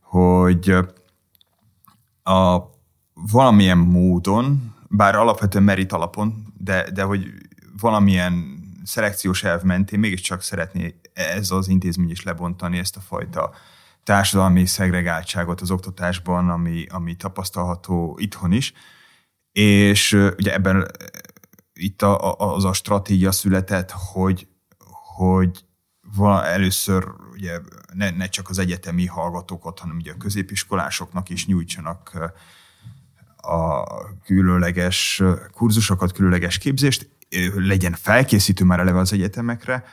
hogy 0.00 0.70
a 2.22 2.76
valamilyen 3.30 3.78
módon, 3.78 4.74
bár 4.88 5.14
alapvetően 5.14 5.64
merit 5.64 5.92
alapon, 5.92 6.44
de, 6.56 6.90
de 6.90 7.02
hogy 7.02 7.32
valamilyen 7.80 8.56
szelekciós 8.84 9.42
elv 9.42 9.62
mentén 9.62 9.98
mégiscsak 9.98 10.42
szeretné 10.42 10.94
ez 11.12 11.50
az 11.50 11.68
intézmény 11.68 12.10
is 12.10 12.22
lebontani 12.22 12.78
ezt 12.78 12.96
a 12.96 13.00
fajta 13.00 13.52
társadalmi 14.02 14.66
szegregáltságot 14.66 15.60
az 15.60 15.70
oktatásban, 15.70 16.50
ami, 16.50 16.86
ami 16.88 17.16
tapasztalható 17.16 18.16
itthon 18.20 18.52
is. 18.52 18.72
És 19.52 20.12
ugye 20.12 20.52
ebben 20.54 20.86
itt 21.72 22.02
a, 22.02 22.32
a, 22.32 22.54
az 22.54 22.64
a 22.64 22.72
stratégia 22.72 23.32
született, 23.32 23.90
hogy, 23.90 24.48
hogy 25.16 25.64
van 26.16 26.44
először 26.44 27.04
ugye 27.32 27.60
ne, 27.92 28.10
ne 28.10 28.28
csak 28.28 28.48
az 28.48 28.58
egyetemi 28.58 29.06
hallgatókat, 29.06 29.78
hanem 29.78 29.96
ugye 29.96 30.12
a 30.12 30.16
középiskolásoknak 30.16 31.28
is 31.28 31.46
nyújtsanak 31.46 32.32
a 33.42 33.84
különleges 34.24 35.22
kurzusokat, 35.52 36.12
különleges 36.12 36.58
képzést, 36.58 37.08
legyen 37.54 37.92
felkészítő 37.92 38.64
már 38.64 38.80
eleve 38.80 38.98
az 38.98 39.12
egyetemekre, 39.12 39.84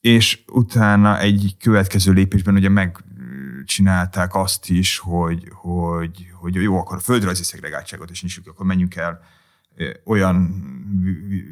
és 0.00 0.44
utána 0.46 1.18
egy 1.18 1.56
következő 1.60 2.12
lépésben 2.12 2.54
ugye 2.54 2.68
megcsinálták 2.68 4.34
azt 4.34 4.68
is, 4.68 4.98
hogy, 4.98 5.48
hogy, 5.52 6.30
hogy 6.34 6.54
jó, 6.54 6.78
akkor 6.78 6.96
a 6.96 7.00
földrajzi 7.00 7.42
szegregáltságot 7.42 8.10
is 8.10 8.22
nyissuk, 8.22 8.46
akkor 8.46 8.66
menjünk 8.66 8.96
el 8.96 9.20
olyan 10.04 10.66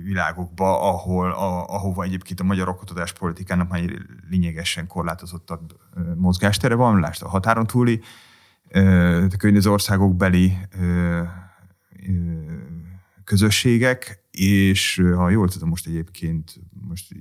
világokba, 0.04 0.92
ahol, 0.92 1.30
a, 1.32 1.74
ahova 1.74 2.02
egyébként 2.02 2.40
a 2.40 2.44
magyar 2.44 2.68
oktatáspolitikának 2.68 3.68
már 3.68 3.80
lényegesen 4.30 4.86
korlátozottabb 4.86 5.76
mozgástere 6.16 6.74
van, 6.74 7.00
lásd 7.00 7.22
a 7.22 7.28
határon 7.28 7.66
túli 7.66 8.00
környező 9.38 9.71
országok 9.71 10.16
beli 10.16 10.56
közösségek, 13.25 14.25
és 14.30 15.02
ha 15.14 15.30
jól 15.30 15.49
tudom, 15.49 15.68
most 15.68 15.87
egyébként 15.87 16.61
most 16.88 17.14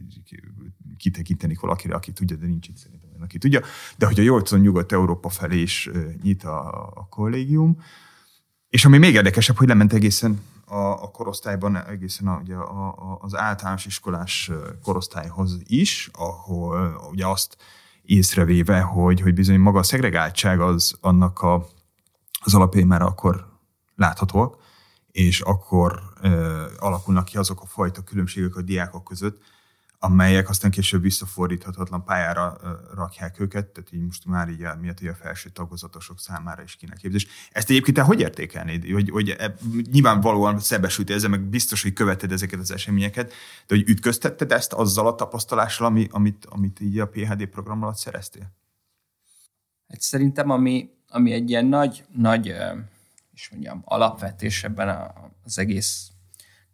kitekintenik 0.98 1.60
valakire, 1.60 1.96
aki 1.96 2.12
tudja, 2.12 2.36
de 2.36 2.46
nincs 2.46 2.68
itt 2.68 2.78
szerintem, 2.78 3.22
aki 3.22 3.38
tudja, 3.38 3.62
de 3.98 4.06
hogyha 4.06 4.24
jól 4.24 4.42
tudom, 4.42 4.64
Nyugat-Európa 4.64 5.30
felé 5.30 5.62
is 5.62 5.90
nyit 6.22 6.44
a, 6.44 6.90
a 6.96 7.08
kollégium, 7.10 7.78
és 8.70 8.86
ami 8.86 8.98
még 8.98 9.14
érdekesebb, 9.14 9.58
hogy 9.58 9.68
lement 9.68 9.94
egészen 9.94 10.42
a, 10.66 10.76
a 10.78 11.12
korosztályban, 11.12 11.86
egészen 11.86 12.28
a, 12.28 12.40
ugye 12.44 12.56
a, 12.56 12.88
a, 12.88 13.18
az 13.22 13.36
általános 13.36 13.86
iskolás 13.86 14.52
korosztályhoz 14.84 15.58
is, 15.64 16.10
ahol 16.14 17.08
ugye 17.12 17.28
azt 17.28 17.58
észrevéve, 18.06 18.80
hogy, 18.80 19.22
hogy 19.22 19.34
bizony 19.34 19.60
maga 19.60 19.80
a 19.80 19.84
szegregáltság 19.84 20.60
az 20.60 20.98
annak 21.02 21.42
a, 21.42 21.68
az 22.44 22.54
alapjai 22.54 22.84
már 22.84 23.02
akkor 23.02 23.48
láthatóak, 23.96 24.58
és 25.12 25.42
akkor 25.42 26.00
ö, 26.22 26.64
alakulnak 26.78 27.26
ki 27.26 27.38
azok 27.38 27.62
a 27.62 27.66
fajta 27.66 28.02
különbségek 28.02 28.56
a 28.56 28.62
diákok 28.62 29.04
között, 29.04 29.42
amelyek 30.00 30.50
aztán 30.50 30.72
később 30.72 31.02
visszafordíthatatlan 31.02 32.04
pályára 32.04 32.58
rakják 32.96 33.40
őket, 33.40 33.68
tehát 33.68 33.92
így 33.92 34.06
most 34.06 34.26
már 34.26 34.50
így 34.50 34.66
miatt 34.82 35.00
hogy 35.00 35.08
a 35.08 35.14
felső 35.14 35.50
tagozatosok 35.50 36.20
számára 36.20 36.64
is 36.64 36.76
kéne 36.76 36.96
képzés. 36.96 37.28
Ezt 37.52 37.70
egyébként 37.70 37.96
te 37.96 38.04
hogy 38.04 38.20
értékelnéd? 38.20 38.92
Hogy, 38.92 39.10
hogy 39.10 39.30
e, 39.30 39.56
nyilvánvalóan 39.92 40.60
szembesülti 40.60 41.14
ezzel, 41.14 41.30
meg 41.30 41.42
biztos, 41.42 41.82
hogy 41.82 41.94
követed 41.94 42.32
ezeket 42.32 42.60
az 42.60 42.72
eseményeket, 42.72 43.34
de 43.68 43.76
hogy 43.76 43.90
ütköztetted 43.90 44.52
ezt 44.52 44.74
azzal 44.74 45.08
a 45.08 45.16
tapasztalással, 45.16 45.88
ami, 45.88 46.08
amit, 46.12 46.46
amit 46.46 46.80
így 46.80 47.00
a 47.00 47.08
PHD 47.08 47.46
program 47.46 47.84
alatt 47.84 47.98
szereztél? 47.98 48.54
Hát 49.88 50.02
szerintem, 50.02 50.50
ami, 50.50 50.90
ami 51.08 51.32
egy 51.32 51.50
ilyen 51.50 51.66
nagy, 51.66 52.06
nagy 52.16 52.54
és 53.34 53.50
mondjam, 53.50 53.82
alapvetés 53.86 54.64
ebben 54.64 55.12
az 55.44 55.60
egész, 55.60 56.12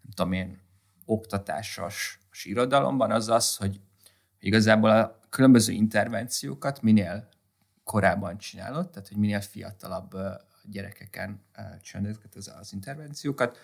nem 0.01 0.11
tudom 0.13 0.31
én, 0.31 0.59
oktatásos 1.05 2.20
irodalomban 2.43 3.11
az 3.11 3.29
az, 3.29 3.55
hogy 3.55 3.79
igazából 4.39 4.89
a 4.89 5.19
különböző 5.29 5.73
intervenciókat 5.73 6.81
minél 6.81 7.29
korábban 7.83 8.37
csinálod, 8.37 8.89
tehát 8.89 9.07
hogy 9.07 9.17
minél 9.17 9.41
fiatalabb 9.41 10.17
gyerekeken 10.63 11.41
csinálod 11.81 12.19
az, 12.35 12.53
az 12.59 12.73
intervenciókat, 12.73 13.57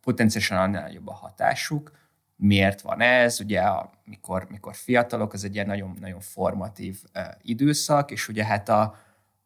potenciálisan 0.00 0.58
annál 0.58 0.90
jobb 0.90 1.08
a 1.08 1.12
hatásuk. 1.12 1.92
Miért 2.36 2.80
van 2.80 3.00
ez? 3.00 3.40
Ugye, 3.40 3.62
mikor, 4.04 4.46
mikor 4.50 4.74
fiatalok, 4.74 5.32
az 5.32 5.44
egy 5.44 5.54
ilyen 5.54 5.66
nagyon, 5.66 5.96
nagyon 6.00 6.20
formatív 6.20 7.02
időszak, 7.42 8.10
és 8.10 8.28
ugye 8.28 8.44
hát 8.44 8.68
a, 8.68 8.96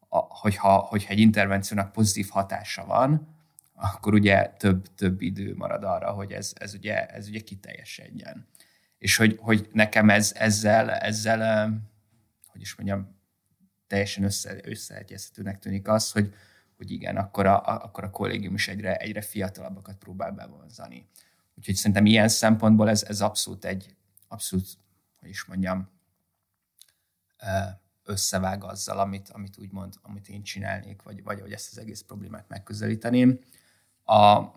a, 0.08 0.18
hogyha, 0.18 0.78
hogyha 0.78 1.12
egy 1.12 1.18
intervenciónak 1.18 1.92
pozitív 1.92 2.28
hatása 2.30 2.84
van, 2.84 3.37
akkor 3.80 4.14
ugye 4.14 4.48
több, 4.56 4.94
több 4.94 5.20
idő 5.20 5.54
marad 5.54 5.84
arra, 5.84 6.10
hogy 6.10 6.32
ez, 6.32 6.52
ez, 6.54 6.74
ugye, 6.74 7.06
ez 7.06 7.28
ugye 7.28 7.40
kiteljesedjen. 7.40 8.46
És 8.98 9.16
hogy, 9.16 9.38
hogy 9.40 9.68
nekem 9.72 10.10
ez, 10.10 10.32
ezzel, 10.36 10.90
ezzel, 10.90 11.70
hogy 12.46 12.60
is 12.60 12.74
mondjam, 12.74 13.16
teljesen 13.86 14.24
össze, 14.24 14.60
összeegyeztetőnek 14.62 15.58
tűnik 15.58 15.88
az, 15.88 16.12
hogy, 16.12 16.34
hogy 16.76 16.90
igen, 16.90 17.16
akkor 17.16 17.46
a, 17.46 17.84
akkor 17.84 18.04
a 18.04 18.10
kollégium 18.10 18.54
is 18.54 18.68
egyre, 18.68 18.96
egyre 18.96 19.20
fiatalabbakat 19.20 19.96
próbál 19.96 20.32
bevonzani. 20.32 21.08
Úgyhogy 21.54 21.74
szerintem 21.74 22.06
ilyen 22.06 22.28
szempontból 22.28 22.88
ez, 22.88 23.02
ez 23.02 23.20
abszolút 23.20 23.64
egy, 23.64 23.96
abszolút, 24.28 24.66
hogy 25.20 25.28
is 25.28 25.44
mondjam, 25.44 25.90
összevág 28.04 28.64
azzal, 28.64 28.98
amit, 28.98 29.28
amit 29.28 29.58
úgymond, 29.58 29.94
amit 30.02 30.28
én 30.28 30.42
csinálnék, 30.42 31.02
vagy, 31.02 31.22
vagy 31.22 31.40
hogy 31.40 31.52
ezt 31.52 31.72
az 31.72 31.78
egész 31.78 32.00
problémát 32.00 32.48
megközelíteném. 32.48 33.40
A, 34.08 34.52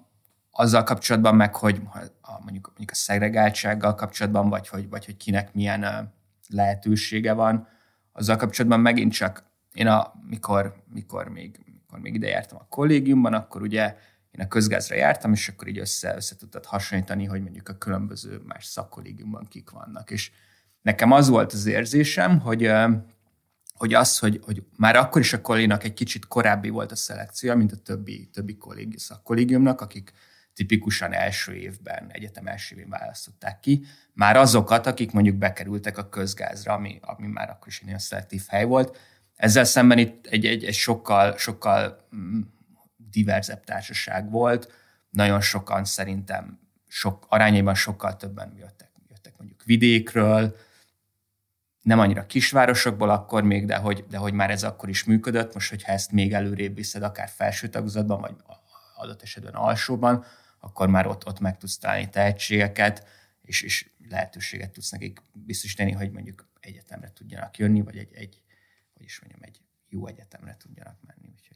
azzal 0.52 0.84
kapcsolatban 0.84 1.36
meg, 1.36 1.56
hogy 1.56 1.82
a, 2.22 2.32
mondjuk, 2.32 2.68
mondjuk 2.68 2.92
a 2.92 2.96
szegregáltsággal 2.96 3.96
kapcsolatban, 3.96 4.50
vagy 4.50 4.68
hogy, 4.68 4.90
vagy 4.90 5.06
hogy 5.06 5.18
kinek 5.18 5.54
milyen 5.54 6.14
lehetősége 6.48 7.34
van, 7.34 7.68
azzal 8.12 8.36
kapcsolatban 8.36 8.80
megint 8.80 9.14
csak 9.14 9.44
én 9.74 9.88
a, 9.88 10.14
mikor, 10.28 10.84
mikor, 10.94 11.28
még, 11.28 11.60
mikor 11.66 12.00
még 12.00 12.14
ide 12.14 12.28
jártam 12.28 12.58
a 12.62 12.66
kollégiumban, 12.70 13.34
akkor 13.34 13.62
ugye 13.62 13.96
én 14.32 14.42
a 14.42 14.48
közgázra 14.48 14.96
jártam, 14.96 15.34
és 15.34 15.48
akkor 15.48 15.68
így 15.68 15.80
össze, 15.80 16.16
össze 16.16 16.36
tudtad 16.36 16.66
hasonlítani, 16.66 17.26
hogy 17.26 17.42
mondjuk 17.42 17.70
a 17.70 17.78
különböző 17.78 18.42
más 18.46 18.66
szakkollégiumban 18.66 19.48
kik 19.50 19.70
vannak. 19.70 20.12
És 20.12 20.32
nekem 20.82 21.12
az 21.12 21.30
volt 21.30 21.54
az 21.54 21.66
érzésem, 21.66 22.40
hogy 22.40 22.72
hogy 23.82 23.94
az, 23.94 24.20
hogy, 24.20 24.40
hogy 24.44 24.64
már 24.78 24.96
akkor 24.96 25.22
is 25.22 25.34
a 25.34 25.42
kollégiumnak 25.42 25.84
egy 25.84 25.94
kicsit 25.94 26.28
korábbi 26.28 26.70
volt 26.70 26.92
a 26.92 26.96
szelekció, 26.96 27.56
mint 27.56 27.72
a 27.72 27.76
többi, 27.76 28.30
többi 28.34 28.58
kollégi, 28.58 28.98
szakkollégiumnak, 28.98 29.82
akik 29.82 30.12
tipikusan 30.54 31.14
első 31.14 31.54
évben, 31.54 32.10
egyetem 32.12 32.48
első 32.48 32.76
évén 32.76 32.90
választották 32.90 33.60
ki, 33.60 33.86
már 34.14 34.36
azokat, 34.38 34.88
akik 34.88 35.12
mondjuk 35.12 35.36
bekerültek 35.36 35.98
a 35.98 36.10
közgázra, 36.10 36.74
ami, 36.74 37.00
ami 37.02 37.28
már 37.28 37.50
akkor 37.50 37.68
is 37.68 37.78
egy 37.78 37.84
nagyon 37.84 38.00
szelektív 38.00 38.44
hely 38.48 38.64
volt. 38.64 38.98
Ezzel 39.36 39.64
szemben 39.64 39.98
itt 39.98 40.28
egy, 40.28 40.46
egy, 40.46 40.64
egy 40.64 40.74
sokkal, 40.74 41.38
sokkal 41.38 42.08
mm, 42.16 42.42
diverzebb 42.96 43.64
társaság 43.64 44.32
volt, 44.32 44.72
nagyon 45.10 45.42
sokan 45.42 45.86
szerintem 45.86 46.60
sok, 46.88 47.26
arányaiban 47.30 47.76
sokkal 47.76 48.16
többen 48.16 48.54
jöttek, 48.58 48.90
jöttek 49.10 49.38
mondjuk 49.38 49.64
vidékről, 49.64 50.56
nem 51.82 52.00
annyira 52.00 52.26
kisvárosokból 52.26 53.10
akkor 53.10 53.44
még, 53.44 53.66
de 53.66 53.76
hogy, 53.76 54.06
de 54.10 54.18
hogy 54.18 54.34
már 54.34 54.50
ez 54.50 54.64
akkor 54.64 54.90
is 54.90 55.04
működött. 55.04 55.54
Most, 55.54 55.70
hogyha 55.70 55.92
ezt 55.92 56.12
még 56.12 56.34
előrébb 56.34 56.76
viszed, 56.76 57.04
akár 57.04 57.30
felső 57.30 57.68
tagozatban, 57.68 58.22
vagy 58.22 58.36
adott 58.96 59.22
esetben 59.22 59.54
alsóban, 59.54 60.26
akkor 60.60 60.88
már 60.88 61.08
ott, 61.08 61.28
ott 61.28 61.40
meg 61.40 61.58
tudsz 61.58 61.78
találni 61.78 62.10
tehetségeket, 62.10 63.08
és, 63.42 63.62
és 63.62 63.90
lehetőséget 64.10 64.72
tudsz 64.72 64.92
nekik 64.92 65.22
biztosítani, 65.32 65.92
hogy 65.92 66.12
mondjuk 66.12 66.48
egyetemre 66.60 67.12
tudjanak 67.14 67.58
jönni, 67.58 67.82
vagy 67.82 67.98
egy, 67.98 68.14
egy 68.14 68.42
hogy 68.94 69.06
is 69.06 69.20
mondjam, 69.20 69.42
egy 69.44 69.62
jó 69.90 70.08
egyetemre 70.08 70.58
tudjanak 70.60 70.98
menni. 71.08 71.34
Úgyhogy, 71.34 71.52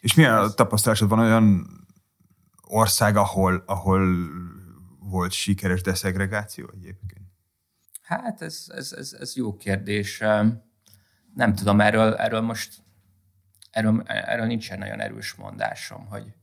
és 0.00 0.14
milyen 0.14 0.34
a 0.34 0.48
tapasztalásod 0.48 1.08
van 1.08 1.18
olyan 1.18 1.66
ország, 2.62 3.16
ahol, 3.16 3.62
ahol 3.66 4.16
volt 4.98 5.32
sikeres 5.32 5.82
deszegregáció 5.82 6.70
egyébként? 6.74 7.23
Hát 8.04 8.42
ez, 8.42 8.64
ez, 8.68 8.92
ez, 8.92 9.16
ez 9.20 9.36
jó 9.36 9.56
kérdés. 9.56 10.18
Nem 11.34 11.54
tudom, 11.54 11.80
erről, 11.80 12.14
erről 12.14 12.40
most 12.40 12.84
erről, 13.74 14.02
erről 14.06 14.46
nincsen 14.46 14.78
nagyon 14.78 15.00
erős 15.00 15.34
mondásom, 15.34 16.06
hogy, 16.06 16.34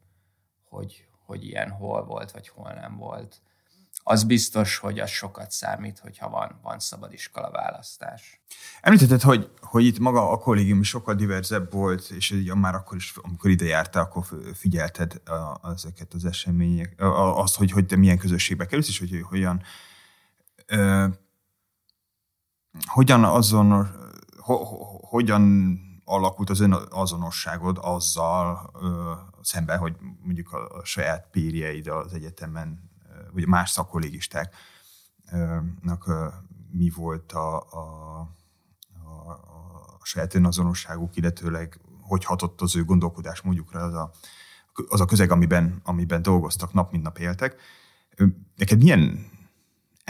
hogy, 0.70 1.06
hogy 1.25 1.46
ilyen 1.46 1.70
hol 1.70 2.06
volt, 2.06 2.32
vagy 2.32 2.48
hol 2.48 2.74
nem 2.74 2.98
volt. 2.98 3.41
Az 4.03 4.24
biztos, 4.24 4.77
hogy 4.77 5.00
az 5.00 5.10
sokat 5.10 5.51
számít, 5.51 6.00
hogyha 6.00 6.30
van, 6.30 6.60
van 6.62 6.80
szabad 6.80 7.13
iskola 7.13 7.51
választás. 7.51 8.41
Említetted, 8.82 9.22
hogy, 9.22 9.51
hogy 9.60 9.86
itt 9.86 10.00
maga 10.00 10.32
a 10.32 10.38
kollégium 10.38 10.84
sokkal 10.84 11.15
diverzebb 11.15 11.72
volt, 11.72 12.10
és 12.10 12.44
már 12.56 12.75
akkor 12.75 12.98
is, 12.98 13.13
amikor 13.22 13.50
ide 13.50 13.65
jártál, 13.65 14.03
akkor 14.03 14.25
figyelted 14.53 15.22
a, 15.25 15.72
ezeket 15.72 16.13
az 16.13 16.25
események, 16.25 16.96
azt, 16.98 17.56
hogy, 17.56 17.72
hogy 17.72 17.86
te 17.86 17.96
milyen 17.96 18.18
közösségbe 18.18 18.65
kerülsz, 18.65 18.88
és 18.88 19.00
hogy, 19.00 19.10
hogy 19.10 19.22
hogyan 19.22 19.63
hogyan 22.85 23.23
azon, 23.23 23.87
ho, 24.37 24.55
hogyan 25.07 25.77
alakult 26.05 26.49
az 26.49 26.59
ön 26.59 26.73
azonosságod 26.89 27.77
azzal 27.81 28.71
szemben, 29.41 29.77
hogy 29.77 29.95
mondjuk 30.23 30.53
a, 30.53 30.77
a 30.77 30.85
saját 30.85 31.27
pírjeid 31.31 31.87
az 31.87 32.13
egyetemen 32.13 32.89
vagy 33.31 33.47
más 33.47 33.69
szakkollégistáknak 33.69 36.11
mi 36.71 36.89
volt 36.95 37.31
a, 37.31 37.59
a, 37.59 38.19
a, 39.03 39.31
a 39.99 40.05
saját 40.05 40.35
önazonosságuk, 40.35 41.15
illetőleg 41.15 41.79
hogy 42.01 42.25
hatott 42.25 42.61
az 42.61 42.75
ő 42.75 42.85
gondolkodás 42.85 43.41
mondjukra 43.41 43.81
az 43.81 43.93
a, 43.93 44.11
az 44.89 45.01
a 45.01 45.05
közeg, 45.05 45.31
amiben, 45.31 45.79
amiben 45.83 46.21
dolgoztak, 46.21 46.73
nap 46.73 46.91
mint 46.91 47.03
nap 47.03 47.17
éltek. 47.17 47.55
Neked 48.55 48.81
milyen 48.81 49.29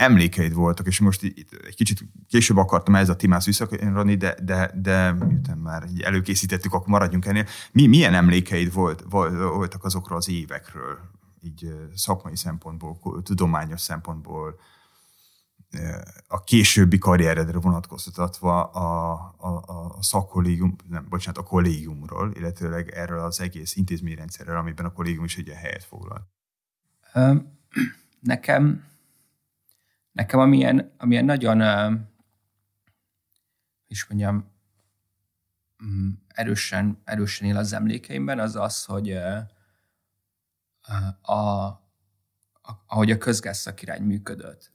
emlékeid 0.02 0.54
voltak, 0.54 0.86
és 0.86 1.00
most 1.00 1.22
itt 1.22 1.52
egy 1.66 1.74
kicsit 1.74 2.04
később 2.28 2.56
akartam 2.56 2.94
ez 2.94 3.08
a 3.08 3.16
Timász 3.16 3.44
visszakanyarodni, 3.44 4.14
de, 4.14 4.36
de, 4.42 4.72
de 4.74 5.12
miután 5.12 5.58
már 5.58 5.84
így 5.88 6.00
előkészítettük, 6.00 6.72
akkor 6.72 6.88
maradjunk 6.88 7.26
ennél. 7.26 7.46
Mi, 7.72 7.86
milyen 7.86 8.14
emlékeid 8.14 8.72
volt, 8.72 9.04
voltak 9.08 9.84
azokról 9.84 10.18
az 10.18 10.28
évekről, 10.28 10.98
így 11.40 11.74
szakmai 11.94 12.36
szempontból, 12.36 13.22
tudományos 13.22 13.80
szempontból, 13.80 14.60
a 16.28 16.44
későbbi 16.44 16.98
karrieredre 16.98 17.58
vonatkoztatva 17.58 18.64
a, 18.64 19.12
a, 19.38 19.48
a 19.96 20.02
szakkollégium, 20.02 20.76
nem, 20.88 21.06
bocsánat, 21.08 21.40
a 21.40 21.42
kollégiumról, 21.42 22.32
illetőleg 22.34 22.90
erről 22.90 23.18
az 23.18 23.40
egész 23.40 23.76
intézményrendszerről, 23.76 24.56
amiben 24.56 24.84
a 24.84 24.92
kollégium 24.92 25.24
is 25.24 25.36
egy 25.36 25.48
helyet 25.48 25.84
foglal. 25.84 26.30
Nekem 28.20 28.84
Nekem 30.12 30.40
amilyen, 30.40 30.94
amilyen 30.98 31.24
nagyon, 31.24 31.60
uh, 31.60 32.00
is 33.86 34.06
mondjam, 34.06 34.50
um, 35.82 36.24
erősen, 36.28 37.00
erősen 37.04 37.48
él 37.48 37.56
az 37.56 37.72
emlékeimben, 37.72 38.38
az 38.38 38.56
az, 38.56 38.84
hogy 38.84 39.10
uh, 39.10 39.38
a, 41.20 41.66
a, 42.62 42.84
ahogy 42.86 43.10
a 43.10 43.18
közgázszakirány 43.18 44.02
működött, 44.02 44.72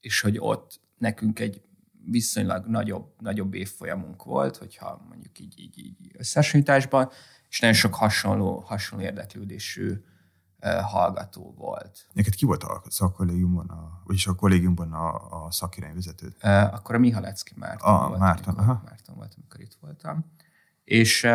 és 0.00 0.20
hogy 0.20 0.36
ott 0.38 0.80
nekünk 0.98 1.38
egy 1.38 1.62
viszonylag 2.06 2.66
nagyobb, 2.66 3.14
nagyobb 3.20 3.54
évfolyamunk 3.54 4.22
volt, 4.22 4.56
hogyha 4.56 5.04
mondjuk 5.08 5.38
így, 5.38 5.58
így, 5.58 5.78
így 5.78 6.10
összehasonlításban, 6.18 7.10
és 7.48 7.60
nagyon 7.60 7.76
sok 7.76 7.94
hasonló, 7.94 8.58
hasonló 8.58 9.04
érdeklődésű 9.04 10.04
hallgató 10.64 11.54
volt. 11.56 12.06
Neked 12.12 12.34
ki 12.34 12.44
volt 12.44 12.62
a 12.62 12.82
szakkollégiumban, 12.88 13.68
a, 13.68 14.02
vagyis 14.04 14.26
a 14.26 14.34
kollégiumban 14.34 14.92
a, 14.92 15.44
a 15.44 15.50
szakirányvezető? 15.50 16.34
Akkor 16.72 16.94
a 16.94 16.98
Mihalecki 16.98 17.52
Márton 17.56 17.94
a, 17.94 18.08
volt. 18.08 18.20
Márton, 18.20 18.54
amikor, 18.54 18.80
Márton 18.84 19.14
volt, 19.14 19.34
amikor 19.36 19.60
itt 19.60 19.76
voltam. 19.80 20.24
És, 20.84 21.28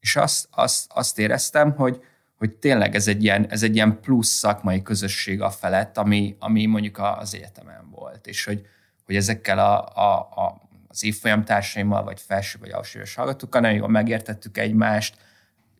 és 0.00 0.16
azt, 0.16 0.48
azt, 0.50 0.92
azt 0.94 1.18
éreztem, 1.18 1.72
hogy, 1.72 2.02
hogy 2.38 2.56
tényleg 2.56 2.94
ez 2.94 3.08
egy, 3.08 3.22
ilyen, 3.22 3.46
ez 3.50 3.62
egy 3.62 3.74
ilyen 3.74 4.00
plusz 4.00 4.28
szakmai 4.28 4.82
közösség 4.82 5.42
a 5.42 5.50
felett, 5.50 5.98
ami, 5.98 6.36
ami 6.38 6.66
mondjuk 6.66 6.98
az 6.98 7.34
egyetemen 7.34 7.90
volt, 7.90 8.26
és 8.26 8.44
hogy, 8.44 8.66
hogy 9.04 9.16
ezekkel 9.16 9.58
a, 9.58 9.86
a, 9.94 10.18
a, 10.18 10.68
az 10.88 11.04
évfolyam 11.04 11.44
társaimmal, 11.44 12.04
vagy 12.04 12.20
felső 12.20 12.58
vagy 12.58 12.70
alsó 12.70 13.00
hallgatókkal 13.16 13.60
nagyon 13.60 13.76
jól 13.76 13.88
megértettük 13.88 14.58
egymást, 14.58 15.16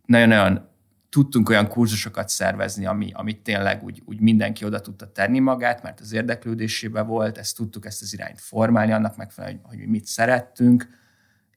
nagyon-nagyon 0.06 0.67
tudtunk 1.10 1.48
olyan 1.48 1.68
kurzusokat 1.68 2.28
szervezni, 2.28 2.86
ami, 2.86 3.10
amit 3.12 3.42
tényleg 3.42 3.82
úgy, 3.82 4.02
úgy 4.04 4.20
mindenki 4.20 4.64
oda 4.64 4.80
tudta 4.80 5.12
tenni 5.12 5.38
magát, 5.38 5.82
mert 5.82 6.00
az 6.00 6.12
érdeklődésében 6.12 7.06
volt, 7.06 7.38
ezt 7.38 7.56
tudtuk 7.56 7.86
ezt 7.86 8.02
az 8.02 8.12
irányt 8.12 8.40
formálni, 8.40 8.92
annak 8.92 9.16
megfelelően, 9.16 9.60
hogy, 9.62 9.78
hogy 9.78 9.86
mi 9.86 9.90
mit 9.90 10.06
szerettünk, 10.06 10.88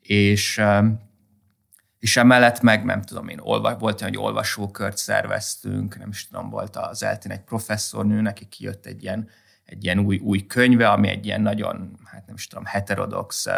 és, 0.01 0.57
um, 0.57 0.99
és 1.99 2.17
emellett 2.17 2.61
meg, 2.61 2.85
nem 2.85 3.01
tudom 3.01 3.27
én, 3.27 3.39
olva, 3.39 3.77
volt 3.77 4.01
olyan, 4.01 4.13
hogy 4.13 4.23
olvasókört 4.23 4.97
szerveztünk, 4.97 5.97
nem 5.97 6.09
is 6.09 6.27
tudom, 6.27 6.49
volt 6.49 6.75
az 6.75 7.03
eltén 7.03 7.31
egy 7.31 7.43
professzornő, 7.43 8.21
neki 8.21 8.45
kijött 8.45 8.85
egy 8.85 9.03
ilyen, 9.03 9.29
egy 9.65 9.83
ilyen 9.83 9.99
új, 9.99 10.17
új 10.17 10.45
könyve, 10.45 10.89
ami 10.89 11.07
egy 11.07 11.25
ilyen 11.25 11.41
nagyon, 11.41 11.99
hát 12.03 12.25
nem 12.25 12.35
is 12.35 12.47
tudom, 12.47 12.65
heterodox 12.65 13.45
uh, 13.45 13.53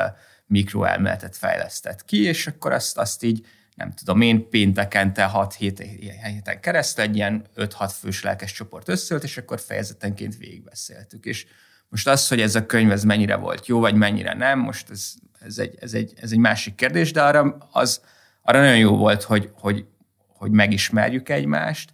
mikroelméletet 0.45 1.35
fejlesztett 1.35 2.05
ki, 2.05 2.23
és 2.23 2.47
akkor 2.47 2.71
azt, 2.71 2.97
azt 2.97 3.23
így 3.23 3.45
nem 3.75 3.91
tudom 3.91 4.21
én, 4.21 4.49
péntekente 4.49 5.23
6 5.23 5.53
héten 5.53 6.59
keresztül 6.59 7.03
egy 7.03 7.15
ilyen 7.15 7.45
5-6 7.55 7.91
fős 7.99 8.23
lelkes 8.23 8.51
csoport 8.51 8.89
összeült, 8.89 9.23
és 9.23 9.37
akkor 9.37 9.59
fejezetenként 9.59 10.37
végigbeszéltük. 10.37 11.25
És 11.25 11.45
most 11.89 12.07
az, 12.07 12.27
hogy 12.27 12.41
ez 12.41 12.55
a 12.55 12.65
könyv 12.65 12.91
ez 12.91 13.03
mennyire 13.03 13.35
volt 13.35 13.67
jó, 13.67 13.79
vagy 13.79 13.95
mennyire 13.95 14.33
nem, 14.33 14.59
most 14.59 14.89
ez, 14.89 15.13
ez, 15.39 15.57
egy, 15.57 15.77
ez, 15.79 15.93
egy, 15.93 16.13
ez 16.15 16.31
egy 16.31 16.37
másik 16.37 16.75
kérdés, 16.75 17.11
de 17.11 17.21
arra, 17.21 17.57
az, 17.71 18.01
arra 18.41 18.59
nagyon 18.59 18.77
jó 18.77 18.97
volt, 18.97 19.23
hogy, 19.23 19.49
hogy, 19.53 19.85
hogy 20.27 20.51
megismerjük 20.51 21.29
egymást, 21.29 21.93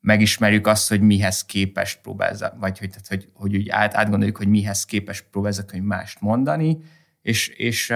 megismerjük 0.00 0.66
azt, 0.66 0.88
hogy 0.88 1.00
mihez 1.00 1.44
képes 1.44 1.96
próbálza, 1.96 2.56
vagy 2.58 2.78
hogy, 2.78 2.88
tehát, 2.88 3.06
hogy, 3.08 3.28
hogy 3.34 3.56
úgy 3.56 3.68
át, 3.68 3.94
átgondoljuk, 3.94 4.36
hogy 4.36 4.48
mihez 4.48 4.84
képes 4.84 5.20
próbálza 5.20 5.64
könyv 5.64 5.84
mást 5.84 6.20
mondani, 6.20 6.78
és, 7.22 7.48
és 7.48 7.94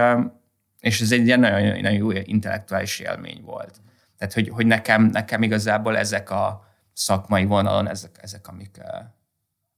és 0.87 1.01
ez 1.01 1.13
egy 1.13 1.27
ilyen 1.27 1.41
nagyon, 1.41 1.81
nagyon 1.81 1.93
jó 1.93 2.11
intellektuális 2.11 2.99
élmény 2.99 3.43
volt. 3.43 3.81
Tehát, 4.17 4.35
hogy, 4.35 4.49
hogy 4.49 4.67
nekem, 4.67 5.03
nekem 5.03 5.43
igazából 5.43 5.97
ezek 5.97 6.31
a 6.31 6.65
szakmai 6.93 7.45
vonalon, 7.45 7.89
ezek, 7.89 8.19
ezek 8.23 8.49
amik, 8.49 8.81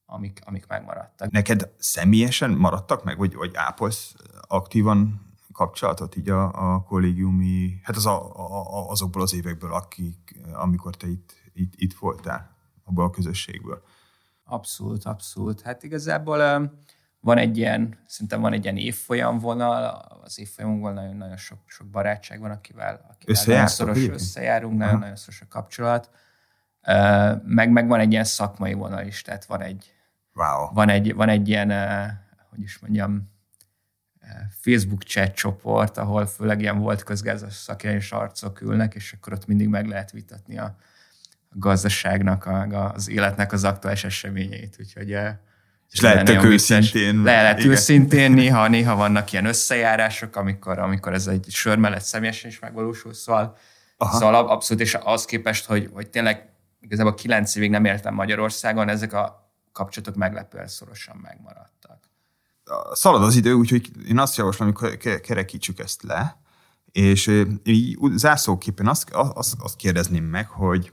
amik, 0.07 0.41
amik 0.45 0.67
megmaradtak. 0.67 1.31
Neked 1.31 1.71
személyesen 1.79 2.51
maradtak 2.51 3.05
meg, 3.05 3.19
vagy, 3.19 3.35
vagy 3.35 3.51
ápolsz 3.55 4.15
aktívan 4.41 5.27
kapcsolatot 5.53 6.17
így 6.17 6.29
a, 6.29 6.75
a 6.75 6.83
kollégiumi, 6.83 7.81
hát 7.83 7.97
az 7.97 8.07
a, 8.07 8.37
a, 8.37 8.91
azokból 8.91 9.23
az 9.23 9.35
évekből, 9.35 9.73
akik, 9.73 10.41
amikor 10.53 10.97
te 10.97 11.07
itt, 11.07 11.35
itt, 11.53 11.73
itt 11.77 11.95
voltál, 11.95 12.57
abból 12.85 13.05
a 13.05 13.11
közösségből? 13.11 13.83
Abszolút, 14.45 15.05
abszolút. 15.05 15.61
Hát 15.61 15.83
igazából 15.83 16.73
van 17.21 17.39
egy 17.39 17.57
ilyen, 17.57 17.99
szerintem 18.07 18.41
van 18.41 18.53
egy 18.53 18.65
ilyen 18.65 18.77
évfolyam 18.77 19.39
vonal, 19.39 19.85
az 20.25 20.39
évfolyamunkban 20.39 20.95
nagyon, 20.95 21.17
nagyon 21.17 21.37
sok, 21.37 21.59
sok 21.67 21.87
barátság 21.87 22.41
van, 22.41 22.51
akivel, 22.51 23.07
akivel 23.11 23.43
nagyon 23.47 23.67
szoros 23.67 23.99
így? 23.99 24.09
összejárunk, 24.09 24.79
nagyon, 24.79 24.99
nagyon 24.99 25.17
szoros 25.17 25.41
a 25.41 25.47
kapcsolat. 25.49 26.11
Meg, 27.45 27.71
meg 27.71 27.89
van 27.89 28.01
egy 28.01 28.13
ilyen 28.13 28.25
szakmai 28.25 28.73
vonal 28.73 29.07
is, 29.07 29.23
tehát 29.23 29.45
van 29.45 29.61
egy, 29.61 29.95
wow. 30.35 30.73
van 30.73 30.89
egy, 30.89 31.15
van 31.15 31.29
egy 31.29 31.49
ilyen, 31.49 31.71
hogy 32.51 32.61
is 32.61 32.79
mondjam, 32.79 33.37
Facebook 34.61 35.03
chat 35.03 35.35
csoport, 35.35 35.97
ahol 35.97 36.27
főleg 36.27 36.61
ilyen 36.61 36.79
volt 36.79 37.03
közgázas 37.03 37.55
szakirányos 37.55 38.13
arcok 38.13 38.61
ülnek, 38.61 38.95
és 38.95 39.13
akkor 39.13 39.33
ott 39.33 39.47
mindig 39.47 39.69
meg 39.69 39.87
lehet 39.87 40.11
vitatni 40.11 40.59
a, 40.59 40.77
a 41.51 41.55
gazdaságnak, 41.59 42.47
a, 42.47 42.93
az 42.93 43.09
életnek 43.09 43.53
az 43.53 43.65
aktuális 43.65 44.05
eseményeit. 44.05 44.77
Úgyhogy 44.81 45.19
és 45.91 46.01
lehettek 46.01 46.45
őszintén. 46.45 47.23
Le 47.23 47.43
lehet 47.43 47.59
igen. 47.59 47.71
őszintén, 47.71 48.33
néha, 48.33 48.69
néha 48.69 48.97
vannak 48.97 49.33
ilyen 49.33 49.45
összejárások, 49.45 50.37
amikor, 50.37 50.79
amikor 50.79 51.13
ez 51.13 51.27
egy 51.27 51.47
sör 51.49 51.79
mellett 51.79 52.03
személyesen 52.03 52.51
is 52.51 52.59
megvalósul, 52.59 53.15
szóval, 53.15 53.57
szóval 53.99 54.35
abszolút, 54.49 54.83
és 54.83 54.99
az 55.03 55.25
képest, 55.25 55.65
hogy, 55.65 55.91
hogy 55.93 56.09
tényleg 56.11 56.49
igazából 56.81 57.15
kilenc 57.15 57.55
évig 57.55 57.71
nem 57.71 57.85
éltem 57.85 58.15
Magyarországon, 58.15 58.89
ezek 58.89 59.13
a 59.13 59.53
kapcsolatok 59.73 60.15
meglepően 60.15 60.69
szorosan 60.69 61.17
megmaradtak. 61.23 61.99
Szalad 62.93 63.23
az 63.23 63.37
idő, 63.37 63.53
úgyhogy 63.53 63.91
én 64.09 64.19
azt 64.19 64.37
javaslom, 64.37 64.75
hogy 64.75 64.97
kerekítsük 65.21 65.79
ezt 65.79 66.03
le, 66.03 66.41
és 66.93 67.45
így 67.65 67.99
zászlóképpen 68.15 68.87
azt, 68.87 69.11
azt, 69.11 69.55
azt 69.59 69.77
kérdezném 69.77 70.25
meg, 70.25 70.49
hogy, 70.49 70.93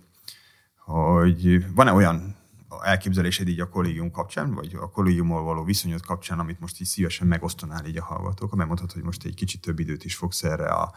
hogy 0.77 1.73
van-e 1.73 1.91
olyan 1.91 2.35
elképzelésed 2.83 3.47
így 3.47 3.59
a 3.59 3.69
kollégium 3.69 4.11
kapcsán, 4.11 4.53
vagy 4.53 4.75
a 4.79 4.89
kollégiummal 4.89 5.43
való 5.43 5.63
viszonyod 5.63 6.01
kapcsán, 6.01 6.39
amit 6.39 6.59
most 6.59 6.81
így 6.81 6.87
szívesen 6.87 7.27
megosztanál 7.27 7.85
így 7.85 7.97
a 7.97 8.03
hallgatók, 8.03 8.55
mert 8.55 8.67
mondhatod, 8.67 8.93
hogy 8.95 9.03
most 9.03 9.25
egy 9.25 9.33
kicsit 9.33 9.61
több 9.61 9.79
időt 9.79 10.05
is 10.05 10.15
fogsz 10.15 10.43
erre 10.43 10.67
a, 10.67 10.93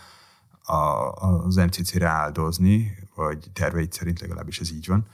a, 0.63 1.13
az 1.13 1.55
MCC-re 1.55 2.07
áldozni, 2.07 2.99
vagy 3.15 3.51
terveid 3.53 3.93
szerint 3.93 4.21
legalábbis 4.21 4.61
ez 4.61 4.73
így 4.73 4.87
van, 4.87 5.07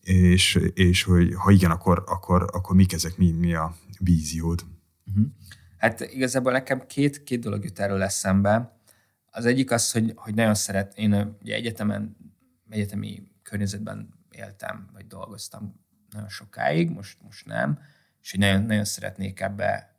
és, 0.00 0.58
és 0.74 1.02
hogy 1.02 1.34
ha 1.34 1.50
igen, 1.50 1.70
akkor, 1.70 2.04
akkor, 2.06 2.50
akkor 2.52 2.76
mik 2.76 2.92
ezek, 2.92 3.16
mi, 3.16 3.30
mi 3.30 3.54
a 3.54 3.76
víziód? 3.98 4.64
Uh-huh. 5.06 5.26
Hát 5.76 6.00
igazából 6.00 6.52
nekem 6.52 6.86
két, 6.86 7.22
két 7.22 7.40
dolog 7.40 7.64
jut 7.64 7.78
erről 7.78 8.02
eszembe. 8.02 8.80
Az 9.30 9.44
egyik 9.44 9.70
az, 9.70 9.92
hogy, 9.92 10.12
hogy 10.16 10.34
nagyon 10.34 10.54
szeret, 10.54 10.98
én 10.98 11.36
ugye 11.42 11.54
egyetemen, 11.54 12.16
egyetemi 12.68 13.22
környezetben 13.42 14.14
éltem, 14.30 14.88
vagy 14.92 15.06
dolgoztam 15.06 15.85
nagyon 16.16 16.28
sokáig, 16.28 16.90
most, 16.90 17.22
most 17.22 17.46
nem, 17.46 17.80
és 18.22 18.30
hogy 18.30 18.40
nagyon, 18.40 18.62
nagyon 18.62 18.84
szeretnék 18.84 19.40
ebbe 19.40 19.94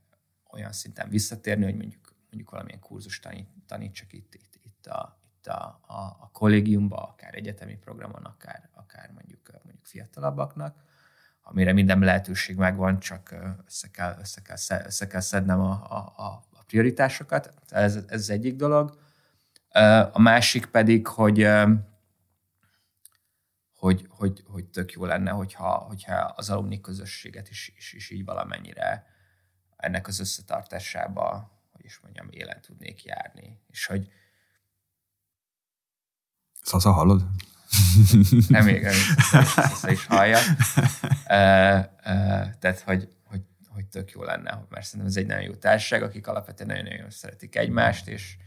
olyan 0.51 0.71
szinten 0.71 1.09
visszatérni, 1.09 1.63
hogy 1.63 1.75
mondjuk, 1.75 2.15
mondjuk 2.29 2.49
valamilyen 2.49 2.79
kurzus 2.79 3.19
tanít, 3.19 3.47
tanítsak 3.67 4.13
itt, 4.13 4.33
itt, 4.33 4.59
itt, 4.63 4.85
a, 4.85 5.19
itt 5.23 5.47
a, 5.47 5.79
a, 5.87 6.01
a 6.19 6.29
kollégiumban, 6.31 7.03
akár 7.03 7.35
egyetemi 7.35 7.75
programon, 7.77 8.23
akár, 8.23 8.69
akár 8.73 9.11
mondjuk, 9.11 9.51
mondjuk 9.63 9.85
fiatalabbaknak, 9.85 10.83
amire 11.41 11.73
minden 11.73 11.99
lehetőség 11.99 12.55
megvan, 12.55 12.99
csak 12.99 13.35
össze 13.65 13.87
kell, 13.91 14.17
össze 14.19 14.41
kell, 14.41 14.85
össze 14.85 15.07
kell 15.07 15.19
szednem 15.19 15.59
a, 15.59 15.71
a, 15.71 16.43
a 16.51 16.63
prioritásokat. 16.67 17.53
Ez, 17.69 17.99
ez 18.07 18.29
egyik 18.29 18.55
dolog. 18.55 18.99
A 20.11 20.19
másik 20.19 20.65
pedig, 20.65 21.07
hogy 21.07 21.49
hogy, 23.77 24.05
hogy, 24.09 24.43
hogy 24.47 24.65
tök 24.65 24.91
jó 24.91 25.05
lenne, 25.05 25.31
hogyha, 25.31 25.69
hogyha 25.69 26.15
az 26.15 26.49
alumni 26.49 26.81
közösséget 26.81 27.49
is, 27.49 27.73
is, 27.75 27.93
is 27.93 28.09
így 28.09 28.25
valamennyire 28.25 29.05
ennek 29.75 30.07
az 30.07 30.19
összetartásába, 30.19 31.51
hogy 31.71 31.85
is 31.85 31.99
mondjam, 31.99 32.27
élen 32.29 32.61
tudnék 32.61 33.03
járni. 33.03 33.59
És 33.67 33.85
hogy... 33.85 34.11
Szasza, 36.61 36.91
hallod? 36.91 37.23
Remélem, 38.49 38.95
hogy 39.81 39.91
is 39.91 40.05
hallja. 40.05 40.39
Tehát, 42.59 42.79
hogy, 42.85 43.09
hogy, 43.23 43.41
hogy 43.67 43.85
tök 43.85 44.11
jó 44.11 44.23
lenne, 44.23 44.65
mert 44.69 44.85
szerintem 44.85 45.07
ez 45.07 45.17
egy 45.17 45.25
nagyon 45.25 45.43
jó 45.43 45.55
társaság, 45.55 46.03
akik 46.03 46.27
alapvetően 46.27 46.69
nagyon-nagyon 46.69 47.09
szeretik 47.09 47.55
egymást, 47.55 48.07
és, 48.07 48.37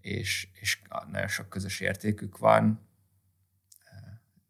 és, 0.00 0.48
és 0.52 0.80
nagyon 1.10 1.28
sok 1.28 1.48
közös 1.48 1.80
értékük 1.80 2.38
van. 2.38 2.88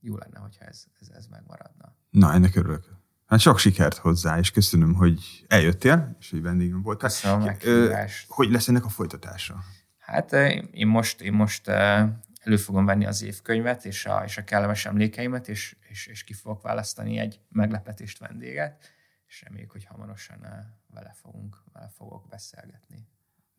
Jó 0.01 0.17
lenne, 0.17 0.39
hogyha 0.39 0.65
ez, 0.65 0.85
ez, 1.01 1.09
ez 1.09 1.27
megmaradna. 1.27 1.95
Na, 2.11 2.33
ennek 2.33 2.57
örülök. 2.57 2.85
Hát 3.27 3.41
sok 3.41 3.59
sikert 3.59 3.97
hozzá, 3.97 4.39
és 4.39 4.51
köszönöm, 4.51 4.95
hogy 4.95 5.45
eljöttél, 5.49 6.17
és 6.21 6.31
hogy 6.31 6.43
vendégünk 6.43 6.85
voltál. 6.85 7.09
Köszönöm 7.09 7.41
meghívást. 7.41 8.27
Hogy 8.29 8.51
lesz 8.51 8.69
ennek 8.69 8.85
a 8.85 8.89
folytatása? 8.89 9.59
Hát 9.99 10.33
én 10.73 10.87
most, 10.87 11.21
én 11.21 11.33
most 11.33 11.69
elő 11.69 12.57
fogom 12.57 12.85
venni 12.85 13.07
az 13.07 13.23
évkönyvet 13.23 13.85
és 13.85 14.07
a, 14.07 14.23
és 14.25 14.37
a 14.37 14.45
kellemes 14.45 14.87
emlékeimet, 14.87 15.49
és, 15.49 15.77
és, 15.89 16.07
és 16.07 16.25
ki 16.25 16.33
fogok 16.33 16.63
választani 16.63 17.19
egy 17.19 17.41
meglepetést 17.49 18.19
vendéget, 18.19 18.93
és 19.27 19.43
reméljük, 19.43 19.71
hogy 19.71 19.85
hamarosan 19.85 20.39
vele, 20.87 21.15
fogunk, 21.21 21.63
vele 21.73 21.89
fogok 21.97 22.29
beszélgetni. 22.29 23.09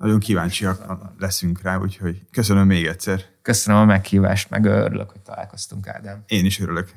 Nagyon 0.02 0.20
kíváncsiak 0.20 0.86
leszünk 1.18 1.62
rá, 1.62 1.78
úgyhogy 1.78 2.22
köszönöm 2.32 2.68
még 2.68 2.86
egyszer. 2.86 3.22
Köszönöm 3.42 3.82
a 3.82 3.86
meghívást, 3.86 4.50
meg 4.50 4.66
örülök, 4.66 5.10
hogy 5.10 5.22
találkoztunk, 5.22 5.88
Ádám. 5.88 6.24
Én 6.28 6.46
is 6.46 6.60
örülök. 6.60 6.94